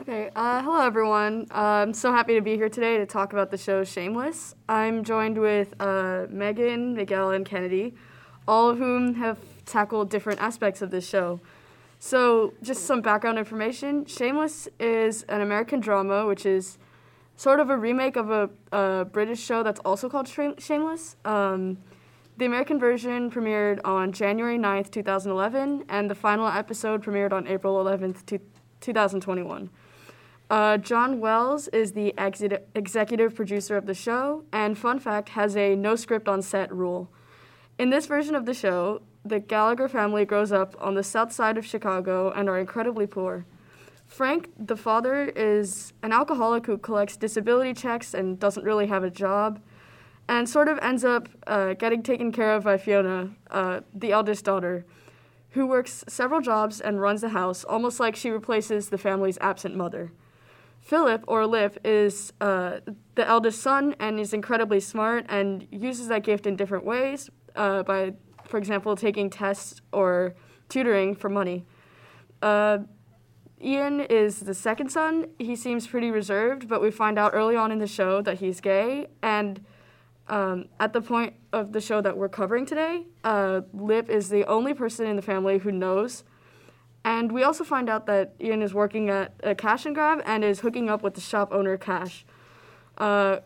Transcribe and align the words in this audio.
Okay, 0.00 0.30
uh, 0.34 0.62
hello 0.62 0.80
everyone. 0.80 1.46
Uh, 1.50 1.84
I'm 1.84 1.92
so 1.92 2.12
happy 2.12 2.34
to 2.34 2.40
be 2.40 2.56
here 2.56 2.70
today 2.70 2.96
to 2.96 3.04
talk 3.04 3.34
about 3.34 3.50
the 3.50 3.58
show 3.58 3.84
Shameless. 3.84 4.54
I'm 4.66 5.04
joined 5.04 5.36
with 5.36 5.74
uh, 5.78 6.26
Megan, 6.30 6.94
Miguel, 6.94 7.30
and 7.30 7.44
Kennedy, 7.44 7.94
all 8.48 8.70
of 8.70 8.78
whom 8.78 9.14
have 9.16 9.38
tackled 9.66 10.08
different 10.08 10.40
aspects 10.40 10.80
of 10.80 10.90
this 10.90 11.06
show. 11.06 11.40
So, 11.98 12.54
just 12.62 12.86
some 12.86 13.02
background 13.02 13.38
information 13.38 14.06
Shameless 14.06 14.66
is 14.80 15.24
an 15.24 15.42
American 15.42 15.78
drama, 15.78 16.26
which 16.26 16.46
is 16.46 16.78
sort 17.36 17.60
of 17.60 17.68
a 17.68 17.76
remake 17.76 18.16
of 18.16 18.30
a, 18.30 18.48
a 18.72 19.04
British 19.04 19.40
show 19.40 19.62
that's 19.62 19.80
also 19.80 20.08
called 20.08 20.26
Shameless. 20.26 21.16
Um, 21.26 21.76
the 22.38 22.46
American 22.46 22.80
version 22.80 23.30
premiered 23.30 23.78
on 23.84 24.10
January 24.10 24.58
9th, 24.58 24.90
2011, 24.90 25.84
and 25.90 26.10
the 26.10 26.14
final 26.14 26.48
episode 26.48 27.04
premiered 27.04 27.32
on 27.32 27.46
April 27.46 27.74
11th, 27.84 28.40
2021. 28.80 29.70
Uh, 30.52 30.76
John 30.76 31.18
Wells 31.18 31.68
is 31.68 31.92
the 31.92 32.12
ex- 32.18 32.42
executive 32.74 33.34
producer 33.34 33.78
of 33.78 33.86
the 33.86 33.94
show, 33.94 34.44
and 34.52 34.76
fun 34.76 34.98
fact, 34.98 35.30
has 35.30 35.56
a 35.56 35.74
no 35.74 35.96
script 35.96 36.28
on 36.28 36.42
set 36.42 36.70
rule. 36.70 37.10
In 37.78 37.88
this 37.88 38.04
version 38.04 38.34
of 38.34 38.44
the 38.44 38.52
show, 38.52 39.00
the 39.24 39.40
Gallagher 39.40 39.88
family 39.88 40.26
grows 40.26 40.52
up 40.52 40.76
on 40.78 40.94
the 40.94 41.02
south 41.02 41.32
side 41.32 41.56
of 41.56 41.64
Chicago 41.64 42.30
and 42.36 42.50
are 42.50 42.58
incredibly 42.58 43.06
poor. 43.06 43.46
Frank, 44.06 44.50
the 44.58 44.76
father, 44.76 45.32
is 45.34 45.94
an 46.02 46.12
alcoholic 46.12 46.66
who 46.66 46.76
collects 46.76 47.16
disability 47.16 47.72
checks 47.72 48.12
and 48.12 48.38
doesn't 48.38 48.62
really 48.62 48.88
have 48.88 49.04
a 49.04 49.10
job, 49.10 49.58
and 50.28 50.46
sort 50.46 50.68
of 50.68 50.78
ends 50.82 51.02
up 51.02 51.30
uh, 51.46 51.72
getting 51.72 52.02
taken 52.02 52.30
care 52.30 52.54
of 52.54 52.64
by 52.64 52.76
Fiona, 52.76 53.30
uh, 53.50 53.80
the 53.94 54.12
eldest 54.12 54.44
daughter, 54.44 54.84
who 55.52 55.66
works 55.66 56.04
several 56.08 56.42
jobs 56.42 56.78
and 56.78 57.00
runs 57.00 57.22
the 57.22 57.30
house, 57.30 57.64
almost 57.64 57.98
like 57.98 58.14
she 58.14 58.28
replaces 58.28 58.90
the 58.90 58.98
family's 58.98 59.38
absent 59.40 59.74
mother. 59.74 60.12
Philip, 60.82 61.24
or 61.28 61.46
Lip, 61.46 61.78
is 61.84 62.32
uh, 62.40 62.80
the 63.14 63.26
eldest 63.26 63.62
son 63.62 63.94
and 64.00 64.18
is 64.18 64.34
incredibly 64.34 64.80
smart 64.80 65.24
and 65.28 65.66
uses 65.70 66.08
that 66.08 66.24
gift 66.24 66.46
in 66.46 66.56
different 66.56 66.84
ways 66.84 67.30
uh, 67.54 67.84
by, 67.84 68.12
for 68.44 68.58
example, 68.58 68.96
taking 68.96 69.30
tests 69.30 69.80
or 69.92 70.34
tutoring 70.68 71.14
for 71.14 71.28
money. 71.28 71.64
Uh, 72.42 72.78
Ian 73.62 74.00
is 74.00 74.40
the 74.40 74.54
second 74.54 74.90
son. 74.90 75.26
He 75.38 75.54
seems 75.54 75.86
pretty 75.86 76.10
reserved, 76.10 76.68
but 76.68 76.82
we 76.82 76.90
find 76.90 77.16
out 77.16 77.30
early 77.32 77.54
on 77.54 77.70
in 77.70 77.78
the 77.78 77.86
show 77.86 78.20
that 78.20 78.38
he's 78.38 78.60
gay. 78.60 79.06
And 79.22 79.64
um, 80.26 80.66
at 80.80 80.92
the 80.92 81.00
point 81.00 81.34
of 81.52 81.72
the 81.72 81.80
show 81.80 82.00
that 82.00 82.16
we're 82.16 82.28
covering 82.28 82.66
today, 82.66 83.06
uh, 83.22 83.60
Lip 83.72 84.10
is 84.10 84.30
the 84.30 84.44
only 84.46 84.74
person 84.74 85.06
in 85.06 85.14
the 85.14 85.22
family 85.22 85.58
who 85.58 85.70
knows 85.70 86.24
and 87.04 87.32
we 87.32 87.42
also 87.42 87.64
find 87.64 87.88
out 87.88 88.06
that 88.06 88.34
Ian 88.40 88.62
is 88.62 88.72
working 88.72 89.10
at 89.10 89.34
a 89.42 89.54
Kash 89.54 89.86
and 89.86 89.94
Grab 89.94 90.22
and 90.24 90.44
is 90.44 90.60
hooking 90.60 90.88
up 90.88 91.02
with 91.02 91.14
the 91.14 91.20
shop 91.20 91.50
owner 91.52 91.76
Kash. 91.76 92.24
Uh, 92.98 93.38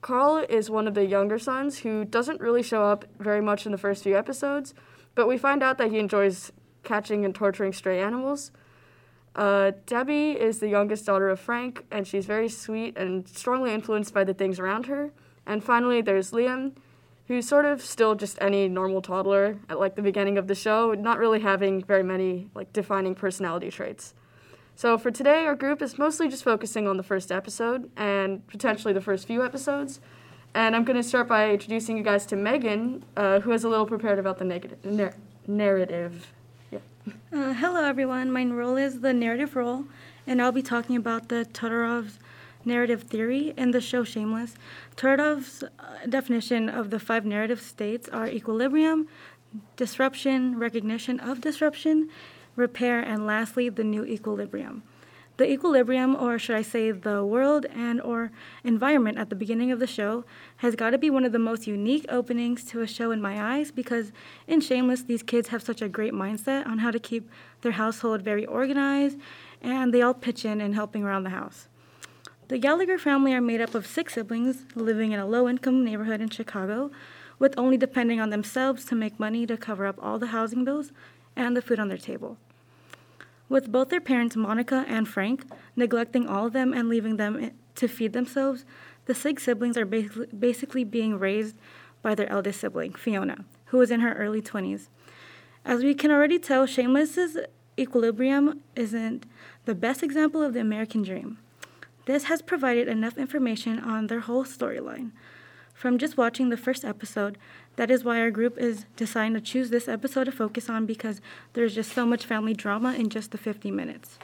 Carl 0.00 0.44
is 0.48 0.70
one 0.70 0.86
of 0.86 0.94
the 0.94 1.06
younger 1.06 1.38
sons 1.38 1.78
who 1.78 2.04
doesn't 2.04 2.40
really 2.40 2.62
show 2.62 2.82
up 2.84 3.04
very 3.18 3.40
much 3.40 3.66
in 3.66 3.72
the 3.72 3.78
first 3.78 4.02
few 4.02 4.16
episodes, 4.16 4.74
but 5.14 5.26
we 5.26 5.38
find 5.38 5.62
out 5.62 5.78
that 5.78 5.90
he 5.90 5.98
enjoys 5.98 6.52
catching 6.82 7.24
and 7.24 7.34
torturing 7.34 7.72
stray 7.72 8.00
animals. 8.00 8.50
Uh, 9.34 9.72
Debbie 9.84 10.32
is 10.32 10.60
the 10.60 10.68
youngest 10.68 11.06
daughter 11.06 11.28
of 11.28 11.38
Frank, 11.38 11.84
and 11.90 12.06
she's 12.06 12.24
very 12.24 12.48
sweet 12.48 12.96
and 12.96 13.28
strongly 13.28 13.72
influenced 13.74 14.14
by 14.14 14.24
the 14.24 14.32
things 14.32 14.58
around 14.58 14.86
her. 14.86 15.12
And 15.46 15.62
finally, 15.62 16.00
there's 16.00 16.30
Liam, 16.30 16.72
who's 17.28 17.48
sort 17.48 17.64
of 17.64 17.82
still 17.82 18.14
just 18.14 18.38
any 18.40 18.68
normal 18.68 19.02
toddler 19.02 19.58
at 19.68 19.80
like 19.80 19.96
the 19.96 20.02
beginning 20.02 20.38
of 20.38 20.46
the 20.46 20.54
show, 20.54 20.94
not 20.94 21.18
really 21.18 21.40
having 21.40 21.82
very 21.82 22.02
many 22.02 22.48
like 22.54 22.72
defining 22.72 23.14
personality 23.14 23.70
traits. 23.70 24.14
So 24.74 24.98
for 24.98 25.10
today, 25.10 25.46
our 25.46 25.54
group 25.54 25.80
is 25.80 25.98
mostly 25.98 26.28
just 26.28 26.44
focusing 26.44 26.86
on 26.86 26.98
the 26.98 27.02
first 27.02 27.32
episode 27.32 27.90
and 27.96 28.46
potentially 28.46 28.92
the 28.92 29.00
first 29.00 29.26
few 29.26 29.44
episodes. 29.44 30.00
And 30.54 30.76
I'm 30.76 30.84
going 30.84 30.96
to 30.96 31.02
start 31.02 31.28
by 31.28 31.50
introducing 31.50 31.96
you 31.96 32.02
guys 32.02 32.26
to 32.26 32.36
Megan, 32.36 33.04
uh, 33.16 33.40
who 33.40 33.50
has 33.50 33.64
a 33.64 33.68
little 33.68 33.86
prepared 33.86 34.18
about 34.18 34.38
the 34.38 34.44
negative 34.44 34.84
nar- 34.84 35.14
narrative. 35.46 36.32
Yeah. 36.70 36.78
Uh, 37.32 37.52
hello, 37.54 37.84
everyone. 37.84 38.30
My 38.30 38.44
role 38.44 38.76
is 38.76 39.00
the 39.00 39.12
narrative 39.12 39.56
role, 39.56 39.84
and 40.26 40.40
I'll 40.40 40.52
be 40.52 40.62
talking 40.62 40.96
about 40.96 41.28
the 41.28 41.46
Todorov's 41.52 42.18
narrative 42.66 43.02
theory 43.02 43.54
in 43.56 43.70
the 43.70 43.80
show 43.80 44.04
Shameless. 44.04 44.54
Todorov's 44.96 45.62
uh, 45.62 46.06
definition 46.08 46.68
of 46.68 46.90
the 46.90 46.98
five 46.98 47.24
narrative 47.24 47.60
states 47.60 48.08
are 48.08 48.26
equilibrium, 48.26 49.08
disruption, 49.76 50.58
recognition 50.58 51.20
of 51.20 51.40
disruption, 51.40 52.10
repair, 52.56 53.00
and 53.00 53.26
lastly, 53.26 53.68
the 53.68 53.84
new 53.84 54.04
equilibrium. 54.04 54.82
The 55.36 55.50
equilibrium, 55.50 56.16
or 56.16 56.38
should 56.38 56.56
I 56.56 56.62
say 56.62 56.90
the 56.92 57.22
world 57.22 57.66
and 57.66 58.00
or 58.00 58.30
environment 58.64 59.18
at 59.18 59.28
the 59.28 59.36
beginning 59.36 59.70
of 59.70 59.80
the 59.80 59.86
show, 59.86 60.24
has 60.56 60.74
got 60.74 60.90
to 60.90 60.98
be 60.98 61.10
one 61.10 61.26
of 61.26 61.32
the 61.32 61.38
most 61.38 61.66
unique 61.66 62.06
openings 62.08 62.64
to 62.64 62.80
a 62.80 62.86
show 62.86 63.10
in 63.10 63.20
my 63.20 63.56
eyes 63.56 63.70
because 63.70 64.12
in 64.46 64.62
Shameless, 64.62 65.02
these 65.02 65.22
kids 65.22 65.48
have 65.48 65.62
such 65.62 65.82
a 65.82 65.90
great 65.90 66.14
mindset 66.14 66.66
on 66.66 66.78
how 66.78 66.90
to 66.90 66.98
keep 66.98 67.28
their 67.60 67.72
household 67.72 68.22
very 68.22 68.46
organized, 68.46 69.18
and 69.60 69.92
they 69.92 70.00
all 70.00 70.14
pitch 70.14 70.46
in 70.46 70.62
in 70.62 70.72
helping 70.72 71.04
around 71.04 71.24
the 71.24 71.30
house. 71.30 71.68
The 72.48 72.58
Gallagher 72.58 72.96
family 72.96 73.34
are 73.34 73.40
made 73.40 73.60
up 73.60 73.74
of 73.74 73.88
six 73.88 74.14
siblings 74.14 74.66
living 74.76 75.10
in 75.10 75.18
a 75.18 75.26
low 75.26 75.48
income 75.48 75.84
neighborhood 75.84 76.20
in 76.20 76.30
Chicago, 76.30 76.92
with 77.40 77.58
only 77.58 77.76
depending 77.76 78.20
on 78.20 78.30
themselves 78.30 78.84
to 78.84 78.94
make 78.94 79.18
money 79.18 79.46
to 79.46 79.56
cover 79.56 79.84
up 79.84 79.96
all 80.00 80.20
the 80.20 80.28
housing 80.28 80.64
bills 80.64 80.92
and 81.34 81.56
the 81.56 81.62
food 81.62 81.80
on 81.80 81.88
their 81.88 81.98
table. 81.98 82.38
With 83.48 83.72
both 83.72 83.88
their 83.88 84.00
parents, 84.00 84.36
Monica 84.36 84.84
and 84.86 85.08
Frank, 85.08 85.44
neglecting 85.74 86.28
all 86.28 86.46
of 86.46 86.52
them 86.52 86.72
and 86.72 86.88
leaving 86.88 87.16
them 87.16 87.50
to 87.74 87.88
feed 87.88 88.12
themselves, 88.12 88.64
the 89.06 89.14
six 89.14 89.42
siblings 89.42 89.76
are 89.76 89.84
basically 89.84 90.84
being 90.84 91.18
raised 91.18 91.56
by 92.00 92.14
their 92.14 92.30
eldest 92.30 92.60
sibling, 92.60 92.92
Fiona, 92.92 93.44
who 93.66 93.80
is 93.80 93.90
in 93.90 93.98
her 94.00 94.14
early 94.14 94.40
20s. 94.40 94.86
As 95.64 95.82
we 95.82 95.94
can 95.94 96.12
already 96.12 96.38
tell, 96.38 96.64
Shameless's 96.64 97.38
equilibrium 97.76 98.60
isn't 98.76 99.26
the 99.64 99.74
best 99.74 100.04
example 100.04 100.44
of 100.44 100.54
the 100.54 100.60
American 100.60 101.02
dream. 101.02 101.38
This 102.06 102.24
has 102.24 102.40
provided 102.40 102.88
enough 102.88 103.18
information 103.18 103.78
on 103.80 104.06
their 104.06 104.20
whole 104.20 104.44
storyline. 104.44 105.10
From 105.74 105.98
just 105.98 106.16
watching 106.16 106.48
the 106.48 106.56
first 106.56 106.84
episode, 106.84 107.36
that 107.74 107.90
is 107.90 108.04
why 108.04 108.20
our 108.20 108.30
group 108.30 108.56
is 108.56 108.86
deciding 108.96 109.34
to 109.34 109.40
choose 109.40 109.70
this 109.70 109.88
episode 109.88 110.24
to 110.24 110.32
focus 110.32 110.70
on 110.70 110.86
because 110.86 111.20
there's 111.52 111.74
just 111.74 111.92
so 111.92 112.06
much 112.06 112.24
family 112.24 112.54
drama 112.54 112.94
in 112.94 113.10
just 113.10 113.32
the 113.32 113.38
50 113.38 113.70
minutes. 113.70 114.18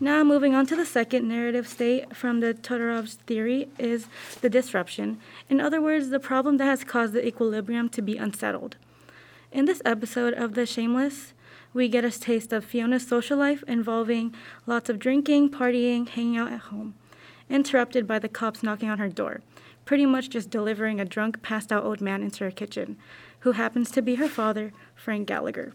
Now, 0.00 0.24
moving 0.24 0.54
on 0.54 0.66
to 0.66 0.74
the 0.74 0.86
second 0.86 1.28
narrative 1.28 1.68
state 1.68 2.16
from 2.16 2.40
the 2.40 2.54
Todorov's 2.54 3.14
theory 3.26 3.68
is 3.78 4.06
the 4.40 4.50
disruption. 4.50 5.20
In 5.48 5.60
other 5.60 5.80
words, 5.80 6.08
the 6.08 6.18
problem 6.18 6.56
that 6.56 6.64
has 6.64 6.82
caused 6.82 7.12
the 7.12 7.24
equilibrium 7.24 7.88
to 7.90 8.02
be 8.02 8.16
unsettled. 8.16 8.76
In 9.52 9.66
this 9.66 9.82
episode 9.84 10.34
of 10.34 10.54
The 10.54 10.66
Shameless, 10.66 11.34
we 11.74 11.88
get 11.88 12.04
a 12.04 12.10
taste 12.10 12.52
of 12.52 12.64
Fiona's 12.64 13.06
social 13.06 13.38
life 13.38 13.64
involving 13.66 14.34
lots 14.66 14.90
of 14.90 14.98
drinking, 14.98 15.50
partying, 15.50 16.08
hanging 16.08 16.36
out 16.36 16.52
at 16.52 16.60
home, 16.60 16.94
interrupted 17.48 18.06
by 18.06 18.18
the 18.18 18.28
cops 18.28 18.62
knocking 18.62 18.90
on 18.90 18.98
her 18.98 19.08
door, 19.08 19.40
pretty 19.84 20.06
much 20.06 20.30
just 20.30 20.50
delivering 20.50 21.00
a 21.00 21.04
drunk, 21.04 21.42
passed 21.42 21.72
out 21.72 21.84
old 21.84 22.00
man 22.00 22.22
into 22.22 22.44
her 22.44 22.50
kitchen, 22.50 22.96
who 23.40 23.52
happens 23.52 23.90
to 23.90 24.02
be 24.02 24.16
her 24.16 24.28
father, 24.28 24.72
Frank 24.94 25.26
Gallagher. 25.26 25.72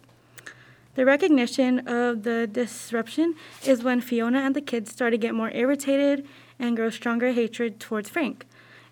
The 0.95 1.05
recognition 1.05 1.87
of 1.87 2.23
the 2.23 2.47
disruption 2.47 3.35
is 3.63 3.83
when 3.83 4.01
Fiona 4.01 4.39
and 4.39 4.55
the 4.55 4.61
kids 4.61 4.91
start 4.91 5.13
to 5.13 5.17
get 5.17 5.35
more 5.35 5.51
irritated 5.51 6.27
and 6.57 6.75
grow 6.75 6.89
stronger 6.89 7.33
hatred 7.33 7.79
towards 7.79 8.09
Frank. 8.09 8.45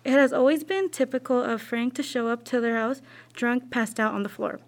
It 0.04 0.12
has 0.12 0.32
always 0.32 0.62
been 0.62 0.88
typical 0.88 1.42
of 1.42 1.60
Frank 1.60 1.94
to 1.94 2.04
show 2.04 2.28
up 2.28 2.44
to 2.44 2.60
their 2.60 2.76
house 2.76 3.02
drunk, 3.32 3.72
passed 3.72 3.98
out 3.98 4.14
on 4.14 4.22
the 4.22 4.28
floor 4.28 4.60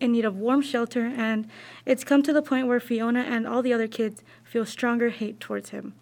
in 0.00 0.12
need 0.12 0.24
of 0.24 0.36
warm 0.36 0.62
shelter, 0.62 1.06
and 1.06 1.48
it's 1.84 2.04
come 2.04 2.22
to 2.22 2.32
the 2.32 2.42
point 2.42 2.66
where 2.66 2.80
Fiona 2.80 3.20
and 3.20 3.46
all 3.46 3.62
the 3.62 3.72
other 3.72 3.88
kids 3.88 4.22
feel 4.44 4.66
stronger 4.66 5.10
hate 5.10 5.40
towards 5.40 5.70
him. 5.70 5.94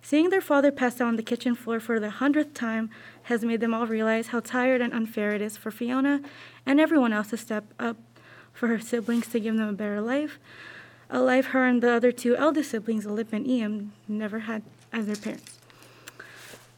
Seeing 0.00 0.30
their 0.30 0.40
father 0.40 0.72
pass 0.72 1.00
out 1.00 1.08
on 1.08 1.16
the 1.16 1.22
kitchen 1.22 1.54
floor 1.54 1.78
for 1.78 2.00
the 2.00 2.10
hundredth 2.10 2.54
time 2.54 2.90
has 3.24 3.44
made 3.44 3.60
them 3.60 3.72
all 3.72 3.86
realize 3.86 4.28
how 4.28 4.40
tired 4.40 4.80
and 4.80 4.92
unfair 4.92 5.32
it 5.32 5.40
is 5.40 5.56
for 5.56 5.70
Fiona 5.70 6.20
and 6.66 6.80
everyone 6.80 7.12
else 7.12 7.30
to 7.30 7.36
step 7.36 7.72
up 7.78 7.96
for 8.52 8.66
her 8.66 8.80
siblings 8.80 9.28
to 9.28 9.40
give 9.40 9.56
them 9.56 9.68
a 9.68 9.72
better 9.72 10.00
life, 10.00 10.38
a 11.08 11.20
life 11.20 11.46
her 11.46 11.64
and 11.64 11.82
the 11.82 11.90
other 11.90 12.10
two 12.10 12.36
eldest 12.36 12.70
siblings, 12.70 13.06
Lip 13.06 13.32
and 13.32 13.46
Ian, 13.46 13.92
never 14.08 14.40
had 14.40 14.62
as 14.92 15.06
their 15.06 15.16
parents. 15.16 15.58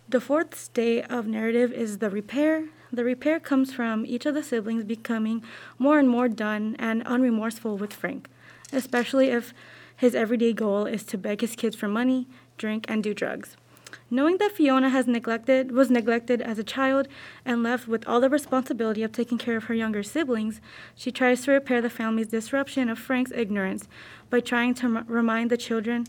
The 0.07 0.21
fourth 0.21 0.55
state 0.55 1.05
of 1.11 1.27
narrative 1.27 1.73
is 1.73 1.99
the 1.99 2.11
repair, 2.11 2.67
the 2.95 3.05
repair 3.05 3.41
comes 3.41 3.73
from 3.73 4.07
each 4.07 4.27
of 4.27 4.35
the 4.35 4.43
siblings 4.43 4.85
becoming 4.85 5.43
more 5.79 5.99
and 5.99 6.09
more 6.09 6.29
done 6.29 6.77
and 6.79 7.05
unremorseful 7.05 7.79
with 7.79 7.93
Frank, 7.93 8.29
especially 8.73 9.29
if 9.29 9.53
his 9.97 10.15
everyday 10.15 10.53
goal 10.53 10.87
is 10.87 11.05
to 11.05 11.19
beg 11.19 11.41
his 11.41 11.57
kids 11.57 11.77
for 11.77 11.89
money, 11.89 12.27
drink, 12.59 12.85
and 12.89 13.03
do 13.03 13.15
drugs. 13.15 13.57
Knowing 14.11 14.39
that 14.39 14.53
Fiona 14.53 14.91
has 14.91 15.07
neglected 15.07 15.73
was 15.73 15.91
neglected 15.91 16.43
as 16.43 16.59
a 16.59 16.65
child 16.65 17.09
and 17.45 17.63
left 17.63 17.89
with 17.89 18.07
all 18.07 18.21
the 18.21 18.29
responsibility 18.29 19.03
of 19.03 19.13
taking 19.13 19.39
care 19.39 19.57
of 19.57 19.65
her 19.65 19.75
younger 19.75 20.03
siblings, 20.03 20.61
she 20.95 21.11
tries 21.11 21.43
to 21.43 21.53
repair 21.53 21.81
the 21.81 21.91
family's 21.91 22.29
disruption 22.29 22.89
of 22.89 22.99
Frank's 22.99 23.33
ignorance 23.35 23.89
by 24.31 24.41
trying 24.41 24.75
to 24.75 24.87
m- 24.87 25.05
remind 25.09 25.51
the 25.51 25.57
children 25.57 26.07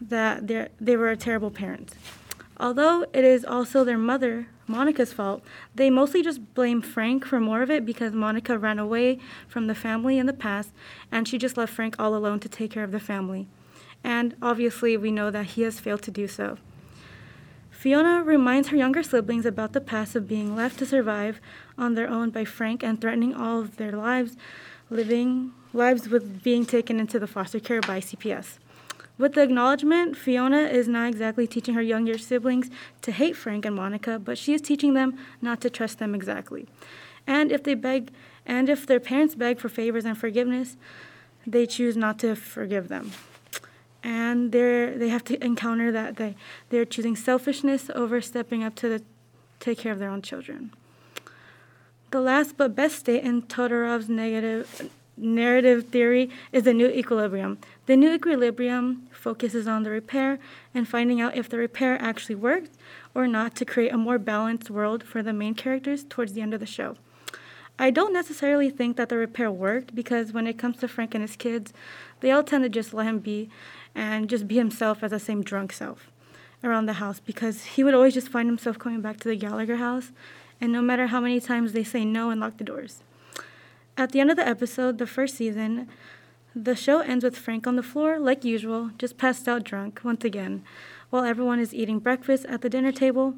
that 0.00 0.46
they 0.80 0.96
were 0.96 1.10
a 1.10 1.16
terrible 1.16 1.50
parent. 1.50 1.94
Although 2.60 3.06
it 3.12 3.24
is 3.24 3.44
also 3.44 3.84
their 3.84 3.98
mother, 3.98 4.48
Monica's 4.66 5.12
fault, 5.12 5.42
they 5.74 5.90
mostly 5.90 6.22
just 6.22 6.54
blame 6.54 6.82
Frank 6.82 7.24
for 7.24 7.38
more 7.38 7.62
of 7.62 7.70
it 7.70 7.86
because 7.86 8.12
Monica 8.12 8.58
ran 8.58 8.78
away 8.78 9.18
from 9.46 9.66
the 9.66 9.74
family 9.74 10.18
in 10.18 10.26
the 10.26 10.32
past 10.32 10.72
and 11.12 11.26
she 11.26 11.38
just 11.38 11.56
left 11.56 11.72
Frank 11.72 11.94
all 11.98 12.14
alone 12.14 12.40
to 12.40 12.48
take 12.48 12.72
care 12.72 12.84
of 12.84 12.90
the 12.90 13.00
family. 13.00 13.46
And 14.02 14.34
obviously, 14.42 14.96
we 14.96 15.10
know 15.10 15.30
that 15.30 15.46
he 15.46 15.62
has 15.62 15.80
failed 15.80 16.02
to 16.02 16.10
do 16.10 16.26
so. 16.26 16.58
Fiona 17.70 18.24
reminds 18.24 18.68
her 18.68 18.76
younger 18.76 19.04
siblings 19.04 19.46
about 19.46 19.72
the 19.72 19.80
past 19.80 20.16
of 20.16 20.26
being 20.26 20.56
left 20.56 20.80
to 20.80 20.86
survive 20.86 21.40
on 21.76 21.94
their 21.94 22.08
own 22.08 22.30
by 22.30 22.44
Frank 22.44 22.82
and 22.82 23.00
threatening 23.00 23.32
all 23.32 23.60
of 23.60 23.76
their 23.76 23.92
lives, 23.92 24.36
living 24.90 25.52
lives 25.72 26.08
with 26.08 26.42
being 26.42 26.66
taken 26.66 26.98
into 26.98 27.20
the 27.20 27.28
foster 27.28 27.60
care 27.60 27.80
by 27.80 28.00
CPS. 28.00 28.58
With 29.18 29.34
the 29.34 29.42
acknowledgement, 29.42 30.16
Fiona 30.16 30.62
is 30.62 30.86
not 30.86 31.08
exactly 31.08 31.48
teaching 31.48 31.74
her 31.74 31.82
younger 31.82 32.16
siblings 32.16 32.70
to 33.02 33.10
hate 33.10 33.36
Frank 33.36 33.66
and 33.66 33.74
Monica, 33.74 34.18
but 34.18 34.38
she 34.38 34.54
is 34.54 34.60
teaching 34.60 34.94
them 34.94 35.18
not 35.42 35.60
to 35.62 35.70
trust 35.70 35.98
them 35.98 36.14
exactly. 36.14 36.68
And 37.26 37.50
if 37.50 37.64
they 37.64 37.74
beg, 37.74 38.12
and 38.46 38.68
if 38.68 38.86
their 38.86 39.00
parents 39.00 39.34
beg 39.34 39.58
for 39.58 39.68
favors 39.68 40.04
and 40.04 40.16
forgiveness, 40.16 40.76
they 41.44 41.66
choose 41.66 41.96
not 41.96 42.20
to 42.20 42.36
forgive 42.36 42.86
them. 42.88 43.10
And 44.04 44.52
they 44.52 44.94
they 44.96 45.08
have 45.08 45.24
to 45.24 45.44
encounter 45.44 45.90
that 45.90 46.16
they 46.16 46.36
they're 46.70 46.84
choosing 46.84 47.16
selfishness 47.16 47.90
over 47.94 48.20
stepping 48.20 48.62
up 48.62 48.76
to 48.76 48.88
the, 48.88 49.02
take 49.58 49.78
care 49.78 49.92
of 49.92 49.98
their 49.98 50.10
own 50.10 50.22
children. 50.22 50.72
The 52.12 52.20
last 52.20 52.56
but 52.56 52.74
best 52.74 53.00
state 53.00 53.24
in 53.24 53.42
Todorov's 53.42 54.08
negative 54.08 54.90
narrative 55.18 55.88
theory 55.88 56.30
is 56.52 56.64
the 56.64 56.74
new 56.74 56.88
equilibrium. 56.88 57.58
The 57.86 57.96
new 57.96 58.12
equilibrium 58.12 59.08
focuses 59.12 59.66
on 59.66 59.82
the 59.82 59.90
repair 59.90 60.38
and 60.74 60.88
finding 60.88 61.20
out 61.20 61.36
if 61.36 61.48
the 61.48 61.58
repair 61.58 62.00
actually 62.00 62.36
worked 62.36 62.76
or 63.14 63.26
not 63.26 63.54
to 63.56 63.64
create 63.64 63.92
a 63.92 63.98
more 63.98 64.18
balanced 64.18 64.70
world 64.70 65.02
for 65.02 65.22
the 65.22 65.32
main 65.32 65.54
characters 65.54 66.04
towards 66.04 66.32
the 66.32 66.40
end 66.40 66.54
of 66.54 66.60
the 66.60 66.66
show. 66.66 66.96
I 67.78 67.90
don't 67.90 68.12
necessarily 68.12 68.70
think 68.70 68.96
that 68.96 69.08
the 69.08 69.16
repair 69.16 69.52
worked 69.52 69.94
because 69.94 70.32
when 70.32 70.46
it 70.46 70.58
comes 70.58 70.78
to 70.78 70.88
Frank 70.88 71.14
and 71.14 71.22
his 71.22 71.36
kids, 71.36 71.72
they 72.20 72.32
all 72.32 72.42
tend 72.42 72.64
to 72.64 72.68
just 72.68 72.92
let 72.92 73.06
him 73.06 73.20
be 73.20 73.50
and 73.94 74.28
just 74.28 74.48
be 74.48 74.56
himself 74.56 75.04
as 75.04 75.12
the 75.12 75.20
same 75.20 75.42
drunk 75.42 75.72
self 75.72 76.10
around 76.64 76.86
the 76.86 76.94
house 76.94 77.20
because 77.20 77.64
he 77.64 77.84
would 77.84 77.94
always 77.94 78.14
just 78.14 78.28
find 78.28 78.48
himself 78.48 78.78
coming 78.78 79.00
back 79.00 79.20
to 79.20 79.28
the 79.28 79.36
Gallagher 79.36 79.76
house, 79.76 80.10
and 80.60 80.72
no 80.72 80.82
matter 80.82 81.06
how 81.06 81.20
many 81.20 81.38
times 81.38 81.72
they 81.72 81.84
say 81.84 82.04
no 82.04 82.30
and 82.30 82.40
lock 82.40 82.56
the 82.56 82.64
doors. 82.64 83.02
At 83.98 84.12
the 84.12 84.20
end 84.20 84.30
of 84.30 84.36
the 84.36 84.46
episode, 84.46 84.98
the 84.98 85.08
first 85.08 85.34
season, 85.34 85.88
the 86.54 86.76
show 86.76 87.00
ends 87.00 87.24
with 87.24 87.36
Frank 87.36 87.66
on 87.66 87.74
the 87.74 87.82
floor, 87.82 88.20
like 88.20 88.44
usual, 88.44 88.92
just 88.96 89.18
passed 89.18 89.48
out 89.48 89.64
drunk 89.64 90.02
once 90.04 90.24
again, 90.24 90.62
while 91.10 91.24
everyone 91.24 91.58
is 91.58 91.74
eating 91.74 91.98
breakfast 91.98 92.46
at 92.46 92.60
the 92.60 92.70
dinner 92.70 92.92
table. 92.92 93.34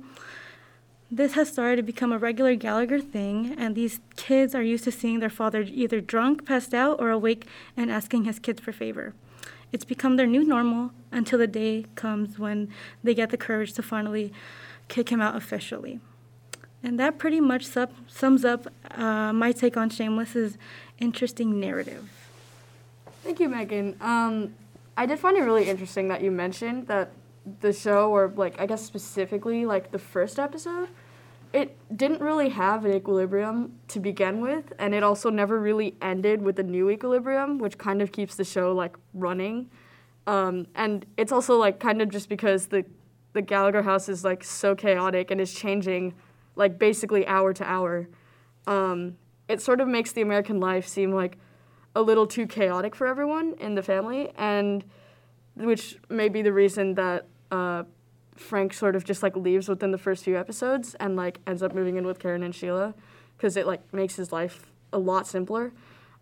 This 1.10 1.32
has 1.32 1.48
started 1.48 1.76
to 1.76 1.82
become 1.82 2.12
a 2.12 2.18
regular 2.18 2.56
Gallagher 2.56 3.00
thing, 3.00 3.54
and 3.56 3.74
these 3.74 4.00
kids 4.16 4.54
are 4.54 4.62
used 4.62 4.84
to 4.84 4.92
seeing 4.92 5.20
their 5.20 5.30
father 5.30 5.62
either 5.62 5.98
drunk, 5.98 6.44
passed 6.44 6.74
out, 6.74 7.00
or 7.00 7.08
awake 7.08 7.46
and 7.74 7.90
asking 7.90 8.24
his 8.24 8.38
kids 8.38 8.60
for 8.60 8.70
favor. 8.70 9.14
It's 9.72 9.86
become 9.86 10.16
their 10.16 10.26
new 10.26 10.44
normal 10.44 10.90
until 11.10 11.38
the 11.38 11.46
day 11.46 11.86
comes 11.94 12.38
when 12.38 12.68
they 13.02 13.14
get 13.14 13.30
the 13.30 13.38
courage 13.38 13.72
to 13.72 13.82
finally 13.82 14.30
kick 14.88 15.08
him 15.08 15.22
out 15.22 15.36
officially. 15.36 16.00
And 16.82 16.98
that 16.98 17.18
pretty 17.18 17.40
much 17.40 17.66
sub- 17.66 17.92
sums 18.08 18.44
up 18.44 18.66
uh, 18.92 19.32
my 19.32 19.52
take 19.52 19.76
on 19.76 19.90
Shameless's 19.90 20.56
interesting 20.98 21.60
narrative. 21.60 22.10
Thank 23.22 23.38
you, 23.38 23.48
Megan. 23.48 23.96
Um, 24.00 24.54
I 24.96 25.06
did 25.06 25.18
find 25.18 25.36
it 25.36 25.42
really 25.42 25.68
interesting 25.68 26.08
that 26.08 26.22
you 26.22 26.30
mentioned 26.30 26.86
that 26.86 27.10
the 27.60 27.72
show, 27.72 28.10
or 28.10 28.32
like 28.34 28.60
I 28.60 28.66
guess 28.66 28.84
specifically 28.84 29.66
like 29.66 29.90
the 29.90 29.98
first 29.98 30.38
episode, 30.38 30.88
it 31.52 31.76
didn't 31.94 32.20
really 32.20 32.50
have 32.50 32.84
an 32.84 32.94
equilibrium 32.94 33.78
to 33.88 34.00
begin 34.00 34.40
with, 34.40 34.72
and 34.78 34.94
it 34.94 35.02
also 35.02 35.30
never 35.30 35.58
really 35.58 35.96
ended 36.00 36.42
with 36.42 36.58
a 36.58 36.62
new 36.62 36.90
equilibrium, 36.90 37.58
which 37.58 37.76
kind 37.76 38.00
of 38.00 38.12
keeps 38.12 38.36
the 38.36 38.44
show 38.44 38.72
like 38.72 38.96
running. 39.14 39.70
Um, 40.26 40.66
and 40.74 41.04
it's 41.16 41.32
also 41.32 41.56
like 41.56 41.80
kind 41.80 42.00
of 42.00 42.08
just 42.08 42.28
because 42.28 42.66
the 42.66 42.84
the 43.32 43.42
Gallagher 43.42 43.82
house 43.82 44.08
is 44.08 44.24
like 44.24 44.42
so 44.42 44.74
chaotic 44.74 45.30
and 45.30 45.40
is 45.40 45.52
changing 45.52 46.14
like 46.60 46.78
basically 46.78 47.26
hour 47.26 47.52
to 47.54 47.64
hour. 47.64 48.08
Um, 48.66 49.16
it 49.48 49.60
sort 49.60 49.80
of 49.80 49.88
makes 49.88 50.12
the 50.12 50.20
American 50.20 50.60
life 50.60 50.86
seem 50.86 51.10
like 51.10 51.38
a 51.96 52.02
little 52.02 52.26
too 52.26 52.46
chaotic 52.46 52.94
for 52.94 53.06
everyone 53.08 53.54
in 53.58 53.74
the 53.74 53.82
family, 53.82 54.30
and 54.36 54.84
which 55.56 55.98
may 56.08 56.28
be 56.28 56.42
the 56.42 56.52
reason 56.52 56.94
that 56.94 57.26
uh, 57.50 57.82
Frank 58.36 58.74
sort 58.74 58.94
of 58.94 59.04
just 59.04 59.22
like 59.22 59.34
leaves 59.36 59.68
within 59.68 59.90
the 59.90 59.98
first 59.98 60.22
few 60.22 60.38
episodes 60.38 60.94
and 61.00 61.16
like 61.16 61.40
ends 61.46 61.62
up 61.62 61.74
moving 61.74 61.96
in 61.96 62.06
with 62.06 62.18
Karen 62.18 62.42
and 62.42 62.54
Sheila 62.54 62.94
because 63.36 63.56
it 63.56 63.66
like 63.66 63.92
makes 63.92 64.16
his 64.16 64.30
life 64.30 64.66
a 64.92 64.98
lot 64.98 65.26
simpler. 65.26 65.72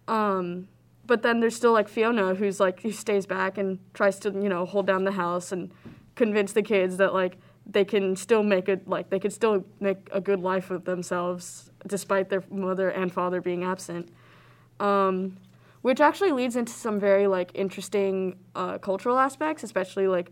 Um, 0.07 0.69
but 1.05 1.23
then 1.23 1.41
there's 1.41 1.57
still 1.57 1.73
like 1.73 1.89
Fiona 1.89 2.37
who's 2.37 2.61
like 2.61 2.81
who 2.83 2.93
stays 2.93 3.27
back 3.27 3.59
and 3.59 3.81
tries 3.93 4.21
to 4.21 4.31
you 4.31 4.49
know 4.49 4.65
hold 4.65 4.87
down 4.87 5.03
the 5.03 5.13
house 5.13 5.51
and 5.51 5.73
convince 6.15 6.53
the 6.53 6.63
kids 6.63 6.97
that 6.99 7.13
like 7.13 7.37
they 7.69 7.85
can 7.85 8.17
still 8.17 8.43
make 8.43 8.69
it 8.69 8.89
like 8.89 9.11
they 9.11 9.19
can 9.19 9.31
still 9.31 9.65
make 9.81 10.09
a 10.13 10.21
good 10.21 10.41
life 10.41 10.71
of 10.71 10.85
themselves 10.85 11.71
despite 11.87 12.29
their 12.31 12.43
mother 12.51 12.89
and 12.89 13.13
father 13.13 13.41
being 13.41 13.65
absent. 13.65 14.09
Um, 14.81 15.37
which 15.83 16.01
actually 16.01 16.33
leads 16.33 16.57
into 16.57 16.73
some 16.73 16.99
very 16.99 17.27
like 17.27 17.51
interesting 17.55 18.37
uh, 18.55 18.79
cultural 18.79 19.19
aspects 19.19 19.63
especially 19.63 20.09
like 20.09 20.31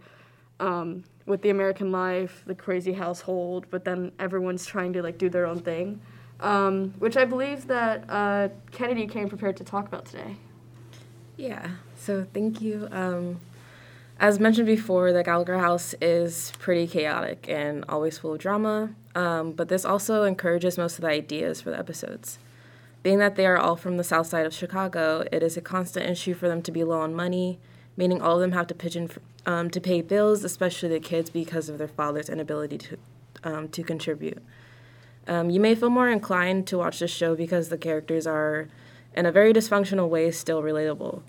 um, 0.61 1.05
with 1.27 1.43
the 1.43 1.51
american 1.51 1.93
life 1.93 2.43
the 2.47 2.55
crazy 2.55 2.93
household 2.93 3.67
but 3.71 3.85
then 3.85 4.13
everyone's 4.19 4.65
trying 4.65 4.93
to 4.93 5.03
like 5.03 5.19
do 5.19 5.29
their 5.29 5.47
own 5.47 5.61
thing. 5.61 6.01
Um, 6.39 6.93
which 6.99 7.17
i 7.17 7.25
believe 7.25 7.67
that 7.69 8.05
uh, 8.09 8.49
kennedy 8.71 9.07
came 9.07 9.29
prepared 9.29 9.57
to 9.57 9.65
talk 9.65 9.87
about 9.87 10.05
today. 10.07 10.37
Yeah. 11.37 11.69
So 11.97 12.27
thank 12.33 12.61
you 12.61 12.89
um, 12.91 13.41
as 14.19 14.41
mentioned 14.41 14.67
before, 14.67 15.13
the 15.13 15.23
Gallagher 15.23 15.59
house 15.59 15.95
is 16.01 16.53
pretty 16.59 16.87
chaotic 16.87 17.47
and 17.49 17.85
always 17.89 18.19
full 18.19 18.33
of 18.33 18.39
drama, 18.39 18.95
um, 19.15 19.53
but 19.53 19.69
this 19.69 19.85
also 19.85 20.23
encourages 20.23 20.79
most 20.79 20.95
of 20.95 21.03
the 21.03 21.09
ideas 21.09 21.61
for 21.61 21.71
the 21.71 21.79
episodes. 21.79 22.39
Being 23.03 23.19
that 23.19 23.37
they 23.37 23.47
are 23.47 23.59
all 23.59 23.77
from 23.77 23.99
the 23.99 24.05
south 24.05 24.27
side 24.27 24.47
of 24.47 24.55
Chicago, 24.55 25.25
it 25.31 25.43
is 25.43 25.57
a 25.57 25.61
constant 25.61 26.09
issue 26.09 26.35
for 26.35 26.49
them 26.49 26.63
to 26.63 26.73
be 26.73 26.83
low 26.83 27.01
on 27.01 27.15
money, 27.15 27.59
meaning 27.97 28.23
all 28.23 28.37
of 28.37 28.41
them 28.41 28.53
have 28.53 28.67
to 28.69 29.07
for, 29.07 29.21
um, 29.45 29.69
to 29.71 29.81
pay 29.81 30.01
bills, 30.01 30.45
especially 30.45 30.89
the 30.89 30.99
kids, 30.99 31.29
because 31.29 31.69
of 31.69 31.77
their 31.77 31.87
father's 31.87 32.31
inability 32.31 32.79
to, 32.79 32.99
um, 33.45 33.69
to 33.69 33.83
contribute. 33.83 34.43
Um, 35.29 35.51
you 35.51 35.61
may 35.61 35.75
feel 35.75 35.91
more 35.91 36.09
inclined 36.09 36.67
to 36.69 36.79
watch 36.79 37.01
this 37.01 37.11
show 37.11 37.35
because 37.35 37.69
the 37.69 37.79
characters 37.79 38.27
are, 38.27 38.69
in 39.15 39.27
a 39.27 39.33
very 39.33 39.53
dysfunctional 39.53 40.09
way, 40.09 40.31
still 40.31 40.63
relatable. 40.63 41.23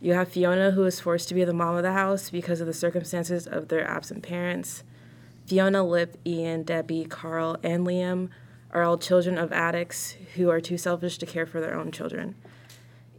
You 0.00 0.12
have 0.12 0.28
Fiona, 0.28 0.72
who 0.72 0.84
is 0.84 1.00
forced 1.00 1.28
to 1.28 1.34
be 1.34 1.44
the 1.44 1.54
mom 1.54 1.76
of 1.76 1.82
the 1.82 1.92
house 1.92 2.28
because 2.28 2.60
of 2.60 2.66
the 2.66 2.74
circumstances 2.74 3.46
of 3.46 3.68
their 3.68 3.88
absent 3.88 4.22
parents. 4.22 4.84
Fiona, 5.46 5.82
Lip, 5.82 6.18
Ian, 6.26 6.64
Debbie, 6.64 7.06
Carl, 7.06 7.56
and 7.62 7.86
Liam 7.86 8.28
are 8.72 8.82
all 8.82 8.98
children 8.98 9.38
of 9.38 9.52
addicts 9.52 10.16
who 10.34 10.50
are 10.50 10.60
too 10.60 10.76
selfish 10.76 11.16
to 11.18 11.26
care 11.26 11.46
for 11.46 11.60
their 11.60 11.78
own 11.78 11.90
children. 11.90 12.34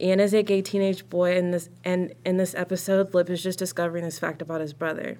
Ian 0.00 0.20
is 0.20 0.32
a 0.32 0.44
gay 0.44 0.62
teenage 0.62 1.08
boy, 1.08 1.36
in 1.36 1.50
this, 1.50 1.68
and 1.84 2.14
in 2.24 2.36
this 2.36 2.54
episode, 2.54 3.12
Lip 3.12 3.28
is 3.28 3.42
just 3.42 3.58
discovering 3.58 4.04
this 4.04 4.20
fact 4.20 4.40
about 4.40 4.60
his 4.60 4.72
brother. 4.72 5.18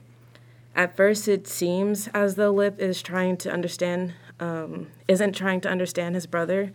At 0.77 0.97
first, 0.97 1.27
it 1.27 1.49
seems 1.49 2.07
as 2.09 2.37
though 2.37 2.53
Lip 2.53 2.79
is 2.79 3.03
trying 3.03 3.37
to 3.39 3.51
understand, 3.51 4.15
um, 4.39 4.87
isn't 5.09 5.33
trying 5.33 5.61
to 5.63 5.69
understand 5.69 6.15
his 6.15 6.27
brother, 6.27 6.73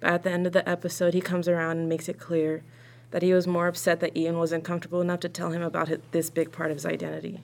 but 0.00 0.10
at 0.10 0.22
the 0.22 0.30
end 0.30 0.46
of 0.46 0.54
the 0.54 0.66
episode, 0.66 1.12
he 1.12 1.20
comes 1.20 1.48
around 1.48 1.76
and 1.76 1.88
makes 1.90 2.08
it 2.08 2.18
clear 2.18 2.62
that 3.12 3.22
he 3.22 3.32
was 3.32 3.46
more 3.46 3.68
upset 3.68 4.00
that 4.00 4.16
Ian 4.16 4.38
wasn't 4.38 4.64
comfortable 4.64 5.00
enough 5.00 5.20
to 5.20 5.28
tell 5.28 5.50
him 5.50 5.62
about 5.62 5.88
his, 5.88 6.00
this 6.10 6.28
big 6.28 6.50
part 6.50 6.70
of 6.70 6.76
his 6.76 6.86
identity. 6.86 7.40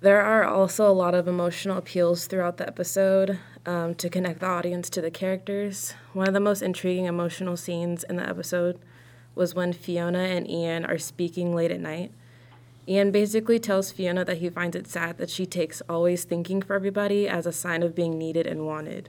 There 0.00 0.20
are 0.20 0.44
also 0.44 0.86
a 0.86 0.92
lot 0.92 1.14
of 1.14 1.26
emotional 1.26 1.78
appeals 1.78 2.26
throughout 2.26 2.58
the 2.58 2.66
episode 2.66 3.38
um, 3.64 3.94
to 3.94 4.10
connect 4.10 4.40
the 4.40 4.46
audience 4.46 4.90
to 4.90 5.00
the 5.00 5.10
characters. 5.10 5.94
One 6.12 6.28
of 6.28 6.34
the 6.34 6.40
most 6.40 6.60
intriguing 6.60 7.06
emotional 7.06 7.56
scenes 7.56 8.04
in 8.04 8.16
the 8.16 8.28
episode 8.28 8.78
was 9.34 9.54
when 9.54 9.72
Fiona 9.72 10.18
and 10.18 10.48
Ian 10.50 10.84
are 10.84 10.98
speaking 10.98 11.54
late 11.54 11.70
at 11.70 11.80
night. 11.80 12.12
Ian 12.86 13.12
basically 13.12 13.58
tells 13.58 13.92
Fiona 13.92 14.24
that 14.26 14.38
he 14.38 14.50
finds 14.50 14.76
it 14.76 14.86
sad 14.86 15.16
that 15.16 15.30
she 15.30 15.46
takes 15.46 15.80
always 15.88 16.24
thinking 16.24 16.60
for 16.60 16.74
everybody 16.74 17.26
as 17.26 17.46
a 17.46 17.52
sign 17.52 17.82
of 17.82 17.94
being 17.94 18.18
needed 18.18 18.46
and 18.46 18.66
wanted. 18.66 19.08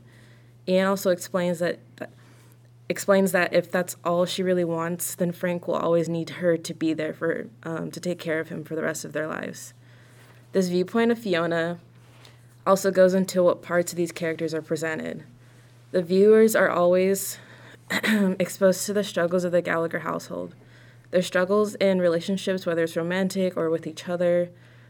Ian 0.67 0.87
also 0.87 1.09
explains 1.09 1.59
that, 1.59 1.79
that 1.97 2.11
explains 2.87 3.31
that 3.31 3.53
if 3.53 3.71
that's 3.71 3.95
all 4.03 4.25
she 4.25 4.43
really 4.43 4.63
wants, 4.63 5.15
then 5.15 5.31
Frank 5.31 5.67
will 5.67 5.75
always 5.75 6.07
need 6.07 6.31
her 6.31 6.57
to 6.57 6.73
be 6.73 6.93
there 6.93 7.13
for 7.13 7.47
um, 7.63 7.91
to 7.91 7.99
take 7.99 8.19
care 8.19 8.39
of 8.39 8.49
him 8.49 8.63
for 8.63 8.75
the 8.75 8.83
rest 8.83 9.05
of 9.05 9.13
their 9.13 9.27
lives. 9.27 9.73
This 10.51 10.69
viewpoint 10.69 11.11
of 11.11 11.19
Fiona 11.19 11.79
also 12.65 12.91
goes 12.91 13.13
into 13.13 13.43
what 13.43 13.61
parts 13.61 13.91
of 13.91 13.97
these 13.97 14.11
characters 14.11 14.53
are 14.53 14.61
presented. 14.61 15.23
The 15.91 16.01
viewers 16.01 16.55
are 16.55 16.69
always 16.69 17.39
exposed 17.89 18.85
to 18.85 18.93
the 18.93 19.03
struggles 19.03 19.43
of 19.43 19.51
the 19.51 19.61
Gallagher 19.61 19.99
household, 19.99 20.55
their 21.11 21.21
struggles 21.21 21.75
in 21.75 21.99
relationships, 21.99 22.65
whether 22.65 22.83
it's 22.83 22.95
romantic 22.95 23.55
or 23.55 23.69
with 23.69 23.85
each 23.87 24.09
other, 24.09 24.49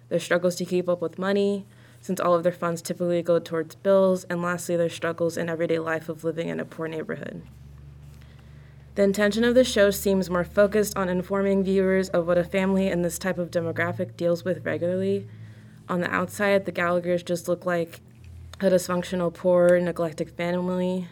their 0.09 0.19
struggles 0.19 0.55
to 0.55 0.65
keep 0.65 0.87
up 0.87 1.01
with 1.01 1.19
money, 1.19 1.65
since 2.01 2.19
all 2.19 2.35
of 2.35 2.43
their 2.43 2.51
funds 2.51 2.81
typically 2.81 3.21
go 3.21 3.39
towards 3.39 3.75
bills, 3.75 4.23
and 4.25 4.41
lastly, 4.41 4.77
their 4.77 4.89
struggles 4.89 5.37
in 5.37 5.49
everyday 5.49 5.79
life 5.79 6.07
of 6.07 6.23
living 6.23 6.47
in 6.47 6.59
a 6.59 6.65
poor 6.65 6.87
neighborhood. 6.87 7.41
The 8.95 9.03
intention 9.03 9.43
of 9.43 9.55
the 9.55 9.65
show 9.65 9.91
seems 9.91 10.29
more 10.29 10.45
focused 10.45 10.95
on 10.95 11.09
informing 11.09 11.65
viewers 11.65 12.07
of 12.09 12.27
what 12.27 12.37
a 12.37 12.45
family 12.45 12.87
in 12.87 13.01
this 13.01 13.19
type 13.19 13.37
of 13.37 13.51
demographic 13.51 14.15
deals 14.15 14.45
with 14.45 14.65
regularly. 14.65 15.27
On 15.89 15.99
the 15.99 16.09
outside, 16.09 16.63
the 16.63 16.71
Gallaghers 16.71 17.25
just 17.25 17.49
look 17.49 17.65
like 17.65 17.99
a 18.61 18.67
dysfunctional, 18.67 19.33
poor, 19.33 19.81
neglected 19.81 20.29
family, 20.31 21.09